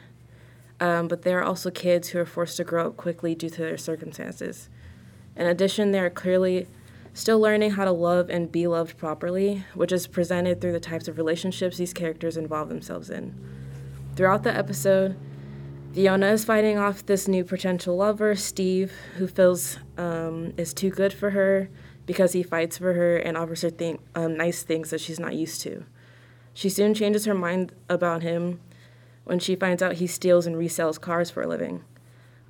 um, 0.80 1.10
but 1.10 1.24
they 1.24 1.34
are 1.34 1.44
also 1.44 1.70
kids 1.70 2.10
who 2.10 2.20
are 2.20 2.26
forced 2.26 2.56
to 2.56 2.64
grow 2.64 2.88
up 2.88 2.96
quickly 2.96 3.36
due 3.36 3.50
to 3.50 3.62
their 3.62 3.78
circumstances. 3.78 4.70
In 5.36 5.46
addition, 5.46 5.92
they 5.92 6.00
are 6.00 6.10
clearly 6.10 6.68
still 7.14 7.40
learning 7.42 7.72
how 7.72 7.84
to 7.84 7.92
love 7.92 8.30
and 8.30 8.50
be 8.50 8.66
loved 8.66 8.98
properly, 8.98 9.66
which 9.74 9.92
is 9.92 10.08
presented 10.08 10.62
through 10.62 10.72
the 10.72 10.80
types 10.80 11.10
of 11.10 11.18
relationships 11.18 11.78
these 11.78 11.94
characters 11.94 12.38
involve 12.38 12.70
themselves 12.70 13.10
in. 13.10 13.36
Throughout 14.16 14.44
the 14.44 14.56
episode, 14.56 15.18
Fiona 15.94 16.32
is 16.32 16.44
fighting 16.44 16.80
off 16.80 17.06
this 17.06 17.28
new 17.28 17.44
potential 17.44 17.96
lover, 17.96 18.34
Steve, 18.34 18.92
who 19.18 19.28
feels 19.28 19.78
um, 19.96 20.52
is 20.58 20.74
too 20.74 20.90
good 20.90 21.14
for 21.14 21.30
her 21.30 21.70
because 22.08 22.34
he 22.34 22.42
fights 22.42 22.80
for 22.80 22.94
her 22.94 23.18
and 23.18 23.38
offers 23.38 23.62
her 23.62 23.70
thing, 23.70 24.00
um, 24.16 24.36
nice 24.36 24.64
things 24.64 24.90
that 24.90 25.00
she's 25.00 25.20
not 25.20 25.36
used 25.36 25.62
to. 25.62 25.86
She 26.56 26.68
soon 26.68 26.96
changes 26.96 27.26
her 27.26 27.36
mind 27.36 27.74
about 27.90 28.24
him 28.24 28.60
when 29.24 29.38
she 29.38 29.56
finds 29.56 29.84
out 29.84 29.94
he 29.94 30.08
steals 30.08 30.48
and 30.48 30.56
resells 30.56 31.00
cars 31.00 31.30
for 31.30 31.44
a 31.44 31.48
living. 31.48 31.84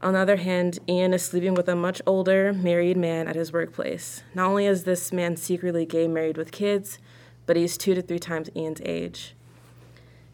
On 0.02 0.14
the 0.14 0.20
other 0.20 0.38
hand, 0.38 0.80
Ian 0.88 1.14
is 1.14 1.24
sleeping 1.26 1.54
with 1.54 1.68
a 1.68 1.76
much 1.76 2.02
older, 2.06 2.54
married 2.54 2.96
man 2.98 3.28
at 3.28 3.36
his 3.36 3.52
workplace. 3.52 4.24
Not 4.34 4.48
only 4.48 4.68
is 4.68 4.86
this 4.86 5.12
man 5.12 5.36
secretly 5.36 5.86
gay 5.86 6.08
married 6.08 6.38
with 6.38 6.54
kids, 6.54 6.98
but 7.46 7.58
he's 7.58 7.78
two 7.78 7.94
to 7.94 8.02
three 8.02 8.20
times 8.20 8.50
Ian's 8.56 8.82
age. 8.86 9.36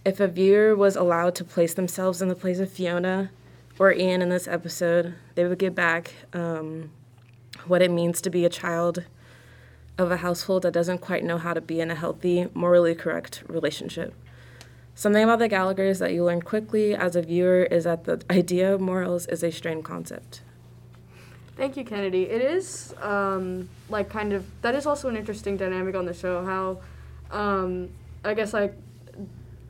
If 0.10 0.20
a 0.20 0.28
viewer 0.28 0.76
was 0.76 0.96
allowed 0.96 1.36
to 1.36 1.44
place 1.44 1.76
themselves 1.76 2.20
in 2.20 2.30
the 2.30 2.36
place 2.36 2.58
of 2.58 2.72
Fiona 2.72 3.30
or 3.78 3.94
Ian 3.94 4.24
in 4.24 4.30
this 4.30 4.48
episode, 4.48 5.14
they 5.36 5.46
would 5.46 5.60
get 5.60 5.76
back 5.76 6.16
um, 6.34 6.90
what 7.68 7.84
it 7.84 7.92
means 7.92 8.20
to 8.22 8.32
be 8.32 8.44
a 8.44 8.50
child 8.50 9.04
of 10.00 10.10
a 10.10 10.18
household 10.18 10.64
that 10.64 10.74
doesn't 10.74 10.98
quite 10.98 11.24
know 11.24 11.38
how 11.38 11.54
to 11.54 11.62
be 11.62 11.80
in 11.80 11.92
a 11.92 11.96
healthy, 11.96 12.48
morally 12.56 12.96
correct 12.96 13.44
relationship. 13.48 14.16
Something 14.96 15.24
about 15.24 15.38
the 15.38 15.48
Gallaghers 15.48 16.00
that 16.00 16.12
you 16.12 16.24
learn 16.24 16.42
quickly 16.42 16.96
as 16.96 17.16
a 17.16 17.22
viewer 17.22 17.62
is 17.66 17.84
that 17.84 18.06
the 18.06 18.20
idea 18.32 18.74
of 18.74 18.82
morals 18.82 19.28
is 19.28 19.44
a 19.44 19.52
strained 19.52 19.86
concept. 19.86 20.42
Thank 21.56 21.78
you, 21.78 21.84
Kennedy. 21.84 22.24
It 22.24 22.42
is 22.42 22.96
um, 23.00 23.70
like 23.90 24.10
kind 24.10 24.34
of 24.34 24.44
that 24.64 24.74
is 24.74 24.88
also 24.88 25.08
an 25.08 25.16
interesting 25.16 25.56
dynamic 25.56 25.94
on 25.94 26.08
the 26.08 26.16
show. 26.16 26.44
How 26.44 26.80
um, 27.30 27.90
I 28.26 28.34
guess 28.34 28.54
like 28.54 28.74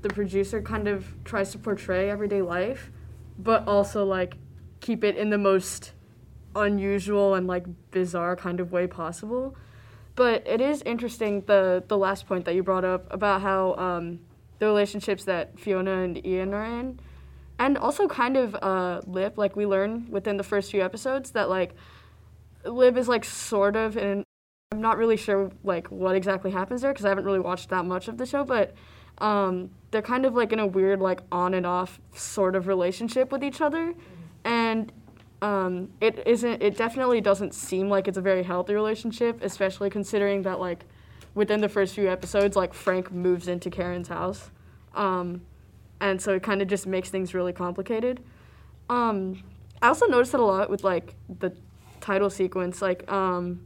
the 0.01 0.09
producer 0.09 0.61
kind 0.61 0.87
of 0.87 1.05
tries 1.25 1.51
to 1.51 1.57
portray 1.57 2.09
everyday 2.09 2.41
life, 2.41 2.91
but 3.37 3.67
also 3.67 4.05
like 4.05 4.35
keep 4.79 5.03
it 5.03 5.17
in 5.17 5.29
the 5.29 5.37
most 5.37 5.93
unusual 6.55 7.35
and 7.35 7.47
like 7.47 7.65
bizarre 7.91 8.35
kind 8.35 8.59
of 8.59 8.71
way 8.71 8.87
possible. 8.87 9.55
But 10.15 10.45
it 10.47 10.61
is 10.61 10.81
interesting 10.83 11.41
the 11.45 11.83
the 11.87 11.97
last 11.97 12.27
point 12.27 12.45
that 12.45 12.55
you 12.55 12.63
brought 12.63 12.85
up 12.85 13.11
about 13.11 13.41
how 13.41 13.75
um, 13.75 14.19
the 14.59 14.65
relationships 14.65 15.23
that 15.25 15.59
Fiona 15.59 15.99
and 16.03 16.25
Ian 16.25 16.53
are 16.53 16.65
in, 16.65 16.99
and 17.57 17.77
also 17.77 18.07
kind 18.07 18.35
of 18.35 18.55
uh, 18.55 19.01
Lip. 19.05 19.37
Like 19.37 19.55
we 19.55 19.65
learn 19.65 20.07
within 20.09 20.37
the 20.37 20.43
first 20.43 20.71
few 20.71 20.81
episodes 20.81 21.31
that 21.31 21.49
like 21.49 21.73
Lip 22.65 22.97
is 22.97 23.07
like 23.07 23.23
sort 23.23 23.75
of 23.75 23.97
in. 23.97 24.23
I'm 24.71 24.81
not 24.81 24.97
really 24.97 25.17
sure 25.17 25.51
like 25.63 25.87
what 25.87 26.15
exactly 26.15 26.51
happens 26.51 26.81
there 26.81 26.91
because 26.91 27.05
I 27.05 27.09
haven't 27.09 27.25
really 27.25 27.39
watched 27.39 27.69
that 27.69 27.85
much 27.85 28.07
of 28.07 28.17
the 28.17 28.25
show, 28.25 28.43
but 28.43 28.75
um, 29.21 29.69
they're 29.91 30.01
kind 30.01 30.25
of 30.25 30.35
like 30.35 30.53
in 30.53 30.59
a 30.59 30.67
weird 30.67 30.99
like 30.99 31.21
on 31.31 31.53
and 31.53 31.65
off 31.65 31.99
sort 32.13 32.55
of 32.55 32.67
relationship 32.67 33.31
with 33.31 33.43
each 33.43 33.61
other, 33.61 33.93
and 34.43 34.91
um, 35.41 35.89
it 36.01 36.25
isn't. 36.27 36.61
It 36.61 36.77
definitely 36.77 37.21
doesn't 37.21 37.53
seem 37.53 37.89
like 37.89 38.07
it's 38.07 38.17
a 38.17 38.21
very 38.21 38.43
healthy 38.43 38.73
relationship, 38.73 39.43
especially 39.43 39.89
considering 39.89 40.43
that 40.43 40.59
like 40.59 40.85
within 41.35 41.61
the 41.61 41.69
first 41.69 41.95
few 41.95 42.09
episodes, 42.09 42.55
like 42.55 42.73
Frank 42.73 43.11
moves 43.11 43.47
into 43.47 43.69
Karen's 43.69 44.07
house, 44.07 44.51
um, 44.95 45.41
and 45.99 46.21
so 46.21 46.33
it 46.33 46.43
kind 46.43 46.61
of 46.61 46.67
just 46.67 46.87
makes 46.87 47.09
things 47.09 47.33
really 47.33 47.53
complicated. 47.53 48.21
Um, 48.89 49.43
I 49.81 49.87
also 49.87 50.07
noticed 50.07 50.33
it 50.33 50.39
a 50.39 50.45
lot 50.45 50.69
with 50.69 50.83
like 50.83 51.15
the 51.39 51.53
title 52.01 52.29
sequence, 52.29 52.81
like 52.81 53.09
um, 53.11 53.65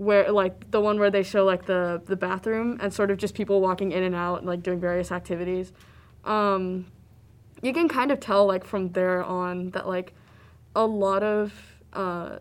where 0.00 0.32
like 0.32 0.70
the 0.70 0.80
one 0.80 0.98
where 0.98 1.10
they 1.10 1.22
show 1.22 1.44
like 1.44 1.66
the 1.66 2.00
the 2.06 2.16
bathroom 2.16 2.78
and 2.80 2.90
sort 2.90 3.10
of 3.10 3.18
just 3.18 3.34
people 3.34 3.60
walking 3.60 3.92
in 3.92 4.02
and 4.02 4.14
out 4.14 4.36
and 4.36 4.46
like 4.46 4.62
doing 4.62 4.80
various 4.80 5.12
activities. 5.12 5.74
Um, 6.24 6.86
you 7.60 7.74
can 7.74 7.86
kind 7.86 8.10
of 8.10 8.18
tell 8.18 8.46
like 8.46 8.64
from 8.64 8.92
there 8.92 9.22
on 9.22 9.72
that 9.72 9.86
like 9.86 10.14
a 10.74 10.86
lot 10.86 11.22
of 11.22 11.52
uh, 11.92 12.38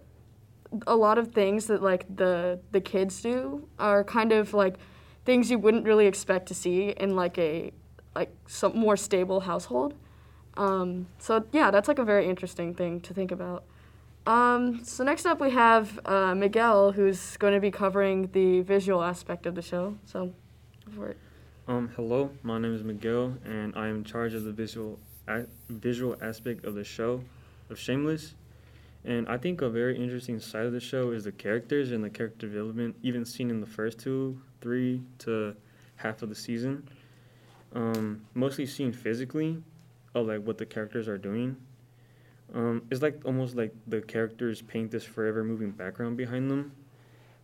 a 0.87 0.95
lot 0.95 1.17
of 1.17 1.33
things 1.33 1.65
that 1.67 1.83
like 1.83 2.05
the 2.15 2.61
the 2.71 2.79
kids 2.79 3.21
do 3.21 3.67
are 3.77 4.05
kind 4.05 4.31
of 4.31 4.53
like 4.53 4.75
things 5.25 5.51
you 5.51 5.59
wouldn't 5.59 5.83
really 5.83 6.07
expect 6.07 6.47
to 6.47 6.53
see 6.53 6.91
in 6.91 7.17
like 7.17 7.37
a 7.37 7.73
like 8.15 8.33
some 8.47 8.73
more 8.73 8.95
stable 8.95 9.41
household. 9.41 9.95
Um, 10.55 11.07
so 11.17 11.43
yeah, 11.51 11.71
that's 11.71 11.89
like 11.89 11.99
a 11.99 12.05
very 12.05 12.29
interesting 12.29 12.73
thing 12.73 13.01
to 13.01 13.13
think 13.13 13.33
about. 13.33 13.65
Um, 14.29 14.85
so 14.85 15.03
next 15.03 15.25
up 15.25 15.41
we 15.41 15.49
have 15.49 15.99
uh, 16.05 16.35
Miguel, 16.35 16.91
who's 16.91 17.35
going 17.37 17.55
to 17.55 17.59
be 17.59 17.71
covering 17.71 18.29
the 18.31 18.61
visual 18.61 19.01
aspect 19.01 19.47
of 19.47 19.55
the 19.55 19.63
show. 19.63 19.97
So, 20.05 20.31
for 20.95 21.09
it. 21.09 21.17
Um, 21.67 21.89
hello, 21.95 22.29
my 22.43 22.59
name 22.59 22.75
is 22.75 22.83
Miguel, 22.83 23.33
and 23.43 23.73
I 23.75 23.87
am 23.87 23.97
in 23.97 24.03
charge 24.03 24.35
of 24.35 24.43
the 24.43 24.51
visual 24.51 24.99
a- 25.27 25.47
visual 25.69 26.15
aspect 26.21 26.63
of 26.65 26.75
the 26.75 26.83
show 26.83 27.23
of 27.71 27.79
Shameless. 27.79 28.35
And 29.03 29.27
I 29.27 29.37
think 29.37 29.63
a 29.63 29.69
very 29.69 29.97
interesting 29.97 30.39
side 30.39 30.67
of 30.67 30.73
the 30.73 30.79
show 30.79 31.09
is 31.09 31.23
the 31.23 31.31
characters 31.31 31.91
and 31.91 32.03
the 32.03 32.09
character 32.11 32.47
development, 32.47 32.97
even 33.01 33.25
seen 33.25 33.49
in 33.49 33.59
the 33.59 33.65
first 33.65 33.97
two, 33.97 34.39
three 34.61 35.01
to 35.19 35.55
half 35.95 36.21
of 36.21 36.29
the 36.29 36.35
season. 36.35 36.87
Um, 37.73 38.27
mostly 38.35 38.67
seen 38.67 38.91
physically, 38.93 39.63
of 40.13 40.27
like 40.27 40.41
what 40.43 40.59
the 40.59 40.67
characters 40.67 41.07
are 41.07 41.17
doing. 41.17 41.57
Um, 42.53 42.83
it's 42.89 43.01
like 43.01 43.21
almost 43.25 43.55
like 43.55 43.73
the 43.87 44.01
characters 44.01 44.61
paint 44.61 44.91
this 44.91 45.03
forever 45.03 45.43
moving 45.43 45.71
background 45.71 46.17
behind 46.17 46.49
them. 46.49 46.71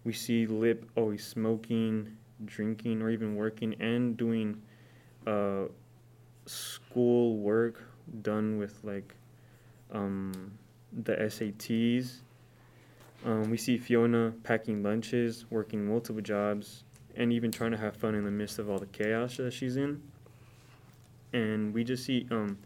We 0.03 0.13
see 0.13 0.45
Lip 0.47 0.89
always 0.95 1.25
smoking, 1.25 2.17
drinking, 2.45 3.01
or 3.01 3.09
even 3.09 3.35
working 3.35 3.75
and 3.79 4.17
doing 4.17 4.61
uh, 5.27 5.65
school 6.45 7.37
work 7.37 7.83
done 8.21 8.57
with 8.57 8.79
like 8.83 9.15
um, 9.91 10.51
the 11.03 11.15
SATs. 11.15 12.19
Um, 13.25 13.49
we 13.49 13.57
see 13.57 13.77
Fiona 13.77 14.33
packing 14.43 14.83
lunches, 14.83 15.45
working 15.49 15.85
multiple 15.85 16.21
jobs, 16.21 16.83
and 17.15 17.31
even 17.33 17.51
trying 17.51 17.71
to 17.71 17.77
have 17.77 17.95
fun 17.95 18.13
in 18.13 18.23
the 18.23 18.31
midst 18.31 18.59
of 18.59 18.69
all 18.69 18.77
the 18.77 18.85
chaos 18.87 19.37
that 19.37 19.53
she's 19.53 19.77
in. 19.77 20.01
And 21.33 21.73
we 21.73 21.83
just 21.83 22.05
see 22.05 22.27
um, 22.29 22.57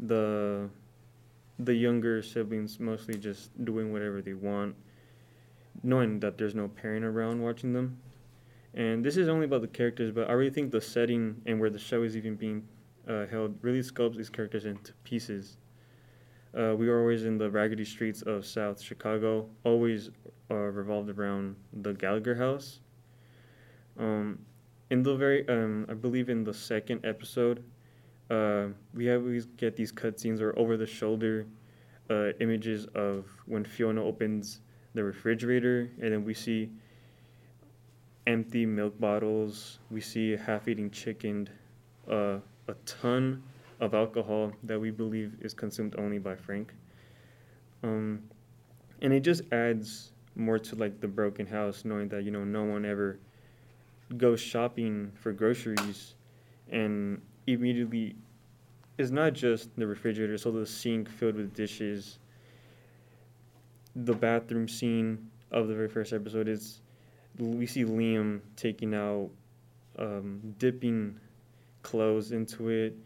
the 0.00 0.68
the 1.58 1.74
younger 1.74 2.22
siblings 2.22 2.80
mostly 2.80 3.16
just 3.16 3.50
doing 3.64 3.92
whatever 3.92 4.20
they 4.20 4.34
want, 4.34 4.74
knowing 5.82 6.20
that 6.20 6.38
there's 6.38 6.54
no 6.54 6.68
parent 6.68 7.04
around 7.04 7.42
watching 7.42 7.72
them. 7.72 7.98
And 8.74 9.04
this 9.04 9.16
is 9.16 9.28
only 9.28 9.44
about 9.44 9.60
the 9.60 9.68
characters, 9.68 10.10
but 10.10 10.28
I 10.28 10.32
really 10.32 10.50
think 10.50 10.72
the 10.72 10.80
setting 10.80 11.40
and 11.46 11.60
where 11.60 11.70
the 11.70 11.78
show 11.78 12.02
is 12.02 12.16
even 12.16 12.34
being 12.34 12.66
uh, 13.08 13.26
held 13.26 13.56
really 13.62 13.80
sculpts 13.80 14.16
these 14.16 14.30
characters 14.30 14.64
into 14.64 14.92
pieces. 15.04 15.58
Uh, 16.56 16.74
we 16.76 16.88
were 16.88 17.00
always 17.00 17.24
in 17.24 17.38
the 17.38 17.50
raggedy 17.50 17.84
streets 17.84 18.22
of 18.22 18.46
South 18.46 18.80
Chicago, 18.80 19.48
always 19.64 20.10
uh, 20.50 20.54
revolved 20.54 21.10
around 21.10 21.56
the 21.72 21.92
Gallagher 21.92 22.34
house. 22.34 22.80
Um, 23.98 24.38
in 24.90 25.02
the 25.02 25.14
very, 25.14 25.48
um, 25.48 25.86
I 25.88 25.94
believe 25.94 26.28
in 26.28 26.44
the 26.44 26.54
second 26.54 27.04
episode, 27.04 27.64
uh, 28.30 28.66
we 28.94 29.12
always 29.12 29.46
get 29.56 29.76
these 29.76 29.92
cutscenes 29.92 30.40
or 30.40 30.58
over 30.58 30.76
the 30.76 30.86
shoulder 30.86 31.46
uh, 32.10 32.30
images 32.40 32.86
of 32.94 33.26
when 33.46 33.64
Fiona 33.64 34.02
opens 34.02 34.60
the 34.94 35.02
refrigerator, 35.02 35.90
and 36.00 36.12
then 36.12 36.24
we 36.24 36.34
see 36.34 36.70
empty 38.26 38.64
milk 38.64 38.98
bottles. 38.98 39.78
We 39.90 40.00
see 40.00 40.34
a 40.34 40.38
half-eating 40.38 40.90
chicken, 40.90 41.48
uh, 42.10 42.38
a 42.68 42.74
ton 42.86 43.42
of 43.80 43.94
alcohol 43.94 44.52
that 44.62 44.80
we 44.80 44.90
believe 44.90 45.36
is 45.40 45.52
consumed 45.52 45.96
only 45.98 46.18
by 46.18 46.36
Frank. 46.36 46.72
Um, 47.82 48.22
and 49.02 49.12
it 49.12 49.20
just 49.20 49.42
adds 49.52 50.12
more 50.36 50.58
to 50.58 50.76
like 50.76 51.00
the 51.00 51.08
broken 51.08 51.46
house, 51.46 51.84
knowing 51.84 52.08
that 52.08 52.24
you 52.24 52.30
know 52.30 52.44
no 52.44 52.64
one 52.64 52.84
ever 52.84 53.18
goes 54.16 54.40
shopping 54.40 55.12
for 55.14 55.32
groceries, 55.32 56.14
and 56.70 57.20
immediately 57.46 58.16
it's 58.98 59.10
not 59.10 59.32
just 59.34 59.74
the 59.76 59.86
refrigerator, 59.86 60.38
so 60.38 60.50
the 60.52 60.66
sink 60.66 61.08
filled 61.08 61.36
with 61.36 61.54
dishes. 61.54 62.18
the 63.96 64.12
bathroom 64.14 64.68
scene 64.68 65.30
of 65.50 65.68
the 65.68 65.74
very 65.74 65.88
first 65.88 66.12
episode 66.12 66.48
is 66.48 66.80
we 67.38 67.66
see 67.66 67.84
Liam 67.84 68.40
taking 68.56 68.94
out, 68.94 69.30
um, 69.98 70.54
dipping 70.58 71.18
clothes 71.82 72.32
into 72.32 72.68
it. 72.68 72.96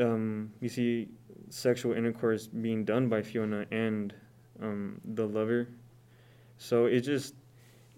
Um, 0.00 0.52
we 0.60 0.68
see 0.68 1.08
sexual 1.50 1.92
intercourse 1.94 2.46
being 2.46 2.84
done 2.84 3.08
by 3.08 3.22
Fiona 3.22 3.66
and 3.70 4.14
um, 4.62 5.00
the 5.04 5.26
lover. 5.26 5.68
So 6.58 6.86
it 6.86 7.00
just 7.00 7.34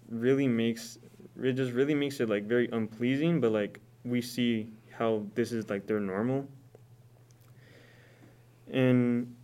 really 0.08 0.48
makes 0.48 0.98
it 1.42 1.52
just 1.54 1.72
really 1.72 1.94
makes 1.94 2.20
it 2.20 2.28
like 2.28 2.44
very 2.44 2.68
unpleasing, 2.72 3.40
but 3.40 3.52
like 3.52 3.80
we 4.04 4.20
see 4.20 4.68
how 4.90 5.24
this 5.34 5.52
is 5.52 5.68
like 5.70 5.86
their 5.86 6.00
normal. 6.00 6.46
And 8.70 9.34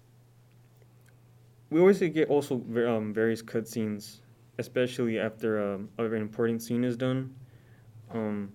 we 1.70 1.80
always 1.80 2.00
get 2.00 2.28
also 2.28 2.56
um, 2.86 3.12
various 3.14 3.42
cutscenes, 3.42 4.20
especially 4.58 5.18
after 5.18 5.74
um, 5.74 5.88
an 5.98 6.14
important 6.14 6.62
scene 6.62 6.84
is 6.84 6.96
done. 6.96 7.34
Um, 8.12 8.52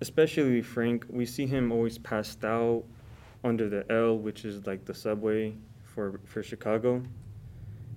especially 0.00 0.62
Frank, 0.62 1.06
we 1.08 1.26
see 1.26 1.46
him 1.46 1.72
always 1.72 1.98
passed 1.98 2.44
out 2.44 2.84
under 3.44 3.68
the 3.68 3.90
L, 3.90 4.16
which 4.16 4.44
is 4.44 4.66
like 4.66 4.84
the 4.84 4.94
subway 4.94 5.54
for 5.82 6.20
for 6.24 6.42
Chicago, 6.42 7.02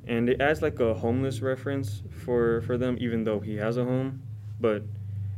and 0.08 0.30
it 0.30 0.42
adds 0.42 0.62
like 0.62 0.80
a 0.80 0.94
homeless 0.94 1.42
reference 1.42 2.02
for 2.10 2.62
for 2.62 2.78
them, 2.78 2.98
even 3.00 3.24
though 3.24 3.40
he 3.40 3.56
has 3.56 3.78
a 3.78 3.84
home, 3.84 4.22
but 4.60 4.84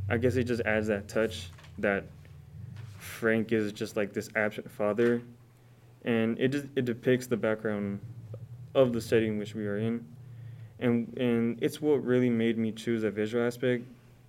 I 0.09 0.17
guess 0.17 0.35
it 0.35 0.43
just 0.43 0.61
adds 0.61 0.87
that 0.87 1.07
touch 1.07 1.49
that 1.79 2.05
Frank 2.97 3.51
is 3.51 3.71
just 3.71 3.95
like 3.95 4.13
this 4.13 4.29
absent 4.35 4.69
father, 4.69 5.21
and 6.05 6.39
it 6.39 6.49
just 6.49 6.65
it 6.75 6.85
depicts 6.85 7.27
the 7.27 7.37
background 7.37 7.99
of 8.75 8.93
the 8.93 9.01
setting 9.01 9.37
which 9.37 9.55
we 9.55 9.65
are 9.65 9.77
in, 9.77 10.05
and 10.79 11.17
and 11.17 11.61
it's 11.61 11.81
what 11.81 12.03
really 12.03 12.29
made 12.29 12.57
me 12.57 12.71
choose 12.71 13.03
a 13.03 13.11
visual 13.11 13.45
aspect, 13.45 13.85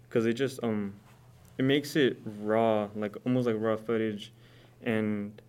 because 0.09 0.27
it 0.27 0.35
just 0.35 0.63
um, 0.63 0.95
it 1.59 1.65
makes 1.65 1.97
it 1.97 2.19
raw, 2.41 2.89
like 2.95 3.17
almost 3.27 3.47
like 3.47 3.57
raw 3.59 3.77
footage, 3.77 4.33
and 4.83 5.41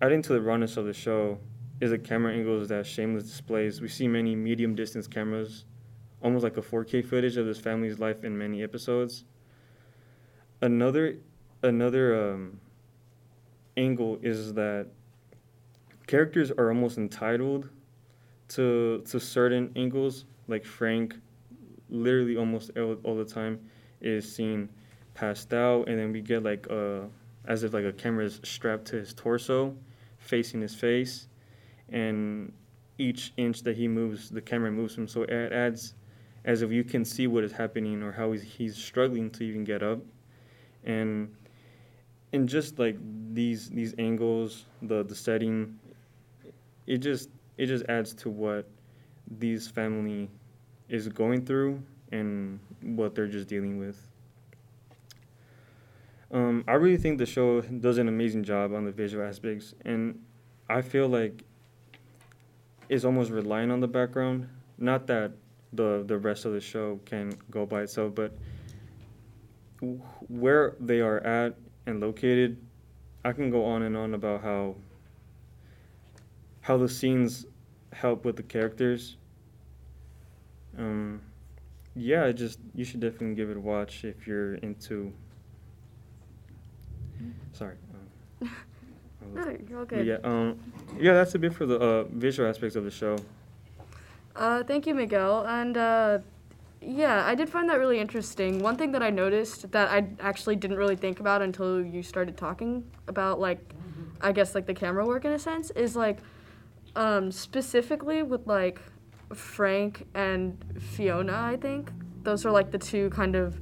adding 0.00 0.22
to 0.22 0.32
the 0.32 0.40
rawness 0.40 0.76
of 0.76 0.84
the 0.86 0.92
show 0.92 1.38
is 1.80 1.90
the 1.90 1.98
camera 1.98 2.32
angles 2.32 2.68
that 2.68 2.86
Shameless 2.86 3.24
displays. 3.24 3.80
We 3.80 3.88
see 3.88 4.08
many 4.08 4.34
medium 4.34 4.74
distance 4.74 5.06
cameras, 5.06 5.64
almost 6.22 6.44
like 6.44 6.56
a 6.56 6.62
4K 6.62 7.04
footage 7.04 7.36
of 7.36 7.46
this 7.46 7.58
family's 7.58 7.98
life 7.98 8.24
in 8.24 8.36
many 8.36 8.62
episodes. 8.62 9.24
Another 10.60 11.16
another 11.62 12.32
um, 12.32 12.60
angle 13.76 14.18
is 14.22 14.54
that 14.54 14.86
characters 16.06 16.50
are 16.50 16.68
almost 16.68 16.98
entitled 16.98 17.68
to 18.48 19.02
to 19.08 19.20
certain 19.20 19.72
angles. 19.76 20.24
Like 20.48 20.64
Frank, 20.64 21.14
literally 21.90 22.36
almost 22.36 22.70
all, 22.76 22.96
all 23.04 23.16
the 23.16 23.24
time 23.24 23.60
is 24.00 24.34
seen 24.34 24.68
passed 25.14 25.52
out, 25.52 25.88
and 25.88 25.98
then 25.98 26.12
we 26.12 26.20
get 26.20 26.42
like 26.42 26.66
a 26.66 27.08
as 27.44 27.62
if 27.62 27.72
like 27.72 27.84
a 27.84 27.92
camera 27.92 28.24
is 28.24 28.40
strapped 28.44 28.86
to 28.86 28.96
his 28.96 29.14
torso, 29.14 29.74
facing 30.18 30.60
his 30.60 30.74
face, 30.74 31.28
and 31.90 32.52
each 32.98 33.32
inch 33.36 33.62
that 33.62 33.76
he 33.76 33.86
moves, 33.86 34.28
the 34.28 34.40
camera 34.40 34.70
moves 34.70 34.96
him. 34.96 35.06
So 35.06 35.22
it 35.22 35.52
adds 35.52 35.94
as 36.48 36.62
if 36.62 36.72
you 36.72 36.82
can 36.82 37.04
see 37.04 37.26
what 37.26 37.44
is 37.44 37.52
happening 37.52 38.02
or 38.02 38.10
how 38.10 38.32
he's, 38.32 38.42
he's 38.42 38.74
struggling 38.74 39.30
to 39.30 39.44
even 39.44 39.64
get 39.64 39.82
up, 39.82 39.98
and 40.82 41.32
and 42.32 42.48
just 42.48 42.78
like 42.78 42.96
these 43.34 43.68
these 43.68 43.94
angles, 43.98 44.64
the 44.80 45.04
the 45.04 45.14
setting, 45.14 45.78
it 46.86 46.98
just 46.98 47.28
it 47.58 47.66
just 47.66 47.84
adds 47.90 48.14
to 48.14 48.30
what 48.30 48.66
these 49.38 49.68
family 49.68 50.30
is 50.88 51.06
going 51.08 51.44
through 51.44 51.82
and 52.12 52.58
what 52.80 53.14
they're 53.14 53.26
just 53.26 53.46
dealing 53.46 53.78
with. 53.78 54.00
Um, 56.32 56.64
I 56.66 56.72
really 56.74 56.96
think 56.96 57.18
the 57.18 57.26
show 57.26 57.60
does 57.60 57.98
an 57.98 58.08
amazing 58.08 58.42
job 58.42 58.72
on 58.72 58.86
the 58.86 58.92
visual 58.92 59.22
aspects, 59.22 59.74
and 59.84 60.18
I 60.70 60.80
feel 60.80 61.08
like 61.08 61.44
it's 62.88 63.04
almost 63.04 63.30
relying 63.30 63.70
on 63.70 63.80
the 63.80 63.88
background. 63.88 64.48
Not 64.78 65.06
that 65.08 65.32
the 65.72 66.04
the 66.06 66.18
rest 66.18 66.44
of 66.44 66.52
the 66.52 66.60
show 66.60 67.00
can 67.04 67.32
go 67.50 67.66
by 67.66 67.82
itself, 67.82 68.14
but 68.14 68.36
where 70.28 70.74
they 70.80 71.00
are 71.00 71.18
at 71.20 71.56
and 71.86 72.00
located, 72.00 72.56
I 73.24 73.32
can 73.32 73.50
go 73.50 73.64
on 73.64 73.82
and 73.82 73.96
on 73.96 74.14
about 74.14 74.42
how 74.42 74.76
how 76.60 76.76
the 76.76 76.88
scenes 76.88 77.46
help 77.92 78.24
with 78.24 78.36
the 78.36 78.42
characters. 78.42 79.16
Um, 80.76 81.20
yeah, 81.94 82.30
just 82.32 82.58
you 82.74 82.84
should 82.84 83.00
definitely 83.00 83.34
give 83.34 83.50
it 83.50 83.56
a 83.56 83.60
watch 83.60 84.04
if 84.04 84.26
you're 84.26 84.54
into 84.56 85.12
Sorry. 87.52 87.74
Um, 88.40 88.50
no, 89.34 89.56
you're 89.68 89.78
all 89.80 89.84
good. 89.84 90.06
yeah, 90.06 90.18
um, 90.22 90.58
yeah, 90.98 91.14
that's 91.14 91.34
a 91.34 91.38
bit 91.38 91.52
for 91.52 91.66
the 91.66 91.78
uh, 91.78 92.04
visual 92.04 92.48
aspects 92.48 92.76
of 92.76 92.84
the 92.84 92.90
show. 92.90 93.16
Uh, 94.38 94.62
thank 94.62 94.86
you, 94.86 94.94
Miguel. 94.94 95.44
And 95.46 95.76
uh, 95.76 96.18
yeah, 96.80 97.26
I 97.26 97.34
did 97.34 97.48
find 97.48 97.68
that 97.68 97.78
really 97.78 97.98
interesting. 97.98 98.60
One 98.60 98.76
thing 98.76 98.92
that 98.92 99.02
I 99.02 99.10
noticed 99.10 99.72
that 99.72 99.90
I 99.90 100.06
actually 100.20 100.56
didn't 100.56 100.76
really 100.76 100.96
think 100.96 101.18
about 101.18 101.42
until 101.42 101.84
you 101.84 102.02
started 102.02 102.36
talking 102.36 102.84
about, 103.08 103.40
like, 103.40 103.74
I 104.20 104.30
guess, 104.32 104.54
like 104.54 104.66
the 104.66 104.74
camera 104.74 105.04
work 105.04 105.24
in 105.24 105.32
a 105.32 105.38
sense, 105.38 105.70
is 105.72 105.96
like, 105.96 106.18
um, 106.94 107.32
specifically 107.32 108.22
with 108.22 108.46
like 108.46 108.80
Frank 109.34 110.06
and 110.14 110.56
Fiona, 110.80 111.34
I 111.36 111.56
think. 111.56 111.90
Those 112.22 112.46
are 112.46 112.52
like 112.52 112.70
the 112.70 112.78
two 112.78 113.10
kind 113.10 113.34
of 113.34 113.60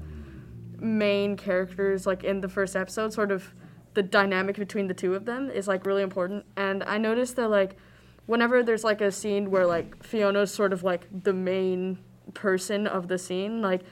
main 0.78 1.38
characters, 1.38 2.06
like 2.06 2.22
in 2.22 2.42
the 2.42 2.48
first 2.50 2.76
episode, 2.76 3.14
sort 3.14 3.32
of 3.32 3.54
the 3.94 4.02
dynamic 4.02 4.56
between 4.56 4.88
the 4.88 4.94
two 4.94 5.14
of 5.14 5.24
them 5.24 5.50
is 5.50 5.66
like 5.66 5.86
really 5.86 6.02
important. 6.02 6.44
And 6.56 6.84
I 6.84 6.98
noticed 6.98 7.36
that, 7.36 7.48
like, 7.48 7.78
whenever 8.26 8.62
there's 8.62 8.84
like 8.84 9.00
a 9.00 9.10
scene 9.10 9.50
where 9.50 9.66
like 9.66 10.02
Fiona's 10.02 10.52
sort 10.52 10.72
of 10.72 10.82
like 10.82 11.06
the 11.22 11.32
main 11.32 11.98
person 12.34 12.86
of 12.86 13.08
the 13.08 13.18
scene, 13.18 13.62
like 13.62 13.82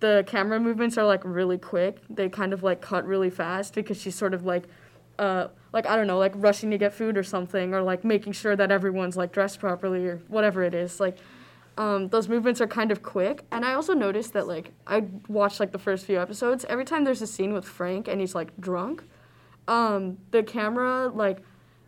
the 0.00 0.24
camera 0.26 0.58
movements 0.58 0.96
are 0.98 1.04
like 1.04 1.22
really 1.24 1.58
quick. 1.58 1.98
They 2.08 2.28
kind 2.28 2.52
of 2.52 2.62
like 2.62 2.80
cut 2.80 3.06
really 3.06 3.30
fast 3.30 3.74
because 3.74 4.00
she's 4.00 4.14
sort 4.14 4.34
of 4.34 4.44
like 4.44 4.64
uh 5.18 5.48
like 5.72 5.86
I 5.86 5.96
don't 5.96 6.06
know, 6.06 6.18
like 6.18 6.32
rushing 6.36 6.70
to 6.70 6.78
get 6.78 6.92
food 6.92 7.16
or 7.16 7.22
something 7.22 7.74
or 7.74 7.82
like 7.82 8.04
making 8.04 8.32
sure 8.32 8.56
that 8.56 8.70
everyone's 8.70 9.16
like 9.16 9.32
dressed 9.32 9.58
properly 9.60 10.06
or 10.06 10.16
whatever 10.28 10.62
it 10.62 10.74
is. 10.74 11.00
Like 11.00 11.18
um, 11.78 12.08
those 12.08 12.28
movements 12.28 12.60
are 12.60 12.66
kind 12.66 12.90
of 12.90 13.02
quick. 13.02 13.44
And 13.50 13.64
I 13.64 13.74
also 13.74 13.94
noticed 13.94 14.34
that 14.34 14.46
like 14.46 14.72
I 14.86 15.04
watched 15.28 15.60
like 15.60 15.72
the 15.72 15.78
first 15.78 16.04
few 16.06 16.20
episodes. 16.20 16.64
Every 16.68 16.84
time 16.84 17.04
there's 17.04 17.22
a 17.22 17.26
scene 17.26 17.52
with 17.52 17.64
Frank 17.64 18.08
and 18.08 18.20
he's 18.20 18.34
like 18.34 18.56
drunk, 18.60 19.04
um, 19.68 20.18
the 20.30 20.42
camera 20.42 21.08
like 21.08 21.42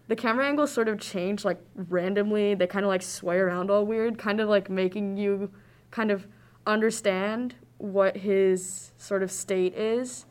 the 0.09 0.17
camera 0.17 0.47
angles 0.47 0.71
sort 0.71 0.89
of 0.89 1.01
change 1.01 1.45
like 1.45 1.61
randomly. 1.75 2.55
They 2.55 2.67
kind 2.67 2.85
of 2.85 2.89
like 2.89 3.03
sway 3.03 3.37
around 3.39 3.71
all 3.71 3.87
weird, 3.87 4.19
kind 4.19 4.41
of 4.41 4.49
like 4.49 4.69
making 4.69 5.17
you 5.17 5.51
kind 5.91 6.11
of 6.11 6.27
understand 6.67 7.55
what 7.79 8.17
his 8.17 8.93
sort 8.99 9.23
of 9.23 9.31
state 9.31 9.75
is 9.75 10.27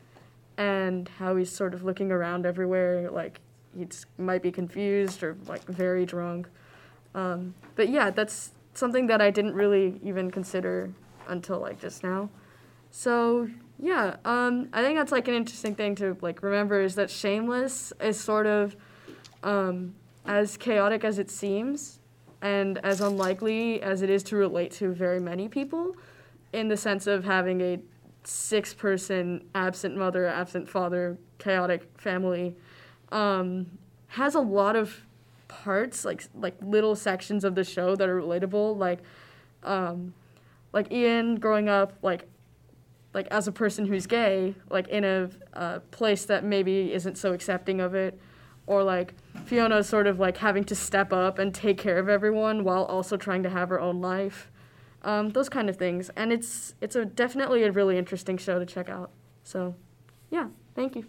and 0.57 1.09
how 1.19 1.35
he's 1.35 1.51
sort 1.51 1.73
of 1.73 1.83
looking 1.83 2.11
around 2.11 2.45
everywhere 2.45 3.09
like 3.09 3.39
he 3.75 3.87
might 4.17 4.41
be 4.41 4.51
confused 4.51 5.23
or 5.23 5.35
like 5.47 5.63
very 5.65 6.05
drunk. 6.05 6.47
Um, 7.15 7.55
but 7.75 7.89
yeah, 7.89 8.11
that's 8.11 8.51
something 8.73 9.07
that 9.07 9.21
I 9.21 9.29
didn't 9.29 9.53
really 9.53 9.99
even 10.03 10.31
consider 10.31 10.91
until 11.27 11.59
like 11.59 11.79
just 11.79 12.03
now. 12.03 12.29
So 12.91 13.49
yeah, 13.79 14.17
um, 14.25 14.69
I 14.73 14.83
think 14.83 14.97
that's 14.97 15.11
like 15.11 15.27
an 15.27 15.33
interesting 15.33 15.75
thing 15.75 15.95
to 15.95 16.15
like 16.21 16.43
remember 16.43 16.81
is 16.81 16.95
that 16.95 17.09
Shameless 17.09 17.93
is 17.99 18.19
sort 18.19 18.45
of 18.45 18.75
um, 19.43 19.93
as 20.25 20.57
chaotic 20.57 21.03
as 21.03 21.19
it 21.19 21.29
seems 21.29 21.99
and 22.41 22.77
as 22.79 23.01
unlikely 23.01 23.81
as 23.81 24.01
it 24.01 24.09
is 24.09 24.23
to 24.23 24.35
relate 24.35 24.71
to 24.71 24.93
very 24.93 25.19
many 25.19 25.47
people 25.47 25.95
in 26.51 26.67
the 26.67 26.77
sense 26.77 27.07
of 27.07 27.23
having 27.23 27.61
a 27.61 27.79
six 28.23 28.73
person 28.73 29.43
absent 29.53 29.97
mother, 29.97 30.25
absent 30.25 30.69
father, 30.69 31.17
chaotic 31.37 31.89
family 31.97 32.55
um, 33.11 33.67
has 34.07 34.35
a 34.35 34.39
lot 34.39 34.75
of 34.75 35.05
parts 35.47 36.03
like 36.03 36.23
like 36.33 36.55
little 36.61 36.95
sections 36.95 37.43
of 37.43 37.53
the 37.53 37.63
show 37.63 37.95
that 37.95 38.09
are 38.09 38.19
relatable 38.19 38.75
like 38.75 38.99
um, 39.63 40.13
like 40.73 40.91
Ian 40.91 41.35
growing 41.35 41.69
up 41.69 41.93
like 42.01 42.27
like 43.13 43.27
as 43.27 43.47
a 43.47 43.51
person 43.51 43.85
who's 43.85 44.07
gay 44.07 44.55
like 44.69 44.87
in 44.87 45.03
a 45.03 45.29
uh, 45.53 45.79
place 45.91 46.25
that 46.25 46.43
maybe 46.43 46.91
isn't 46.93 47.17
so 47.17 47.33
accepting 47.33 47.79
of 47.79 47.93
it 47.93 48.19
or 48.65 48.83
like 48.83 49.13
Fiona 49.45 49.83
sort 49.83 50.07
of 50.07 50.19
like 50.19 50.37
having 50.37 50.63
to 50.65 50.75
step 50.75 51.11
up 51.11 51.39
and 51.39 51.53
take 51.53 51.77
care 51.77 51.97
of 51.97 52.09
everyone 52.09 52.63
while 52.63 52.85
also 52.85 53.17
trying 53.17 53.43
to 53.43 53.49
have 53.49 53.69
her 53.69 53.79
own 53.79 54.01
life. 54.01 54.51
Um, 55.01 55.29
those 55.29 55.49
kind 55.49 55.69
of 55.69 55.77
things. 55.77 56.09
And 56.15 56.31
it's 56.31 56.75
it's 56.81 56.95
a 56.95 57.05
definitely 57.05 57.63
a 57.63 57.71
really 57.71 57.97
interesting 57.97 58.37
show 58.37 58.59
to 58.59 58.65
check 58.65 58.89
out. 58.89 59.11
So 59.43 59.75
yeah. 60.29 60.47
Thank 60.75 60.95
you 60.95 61.05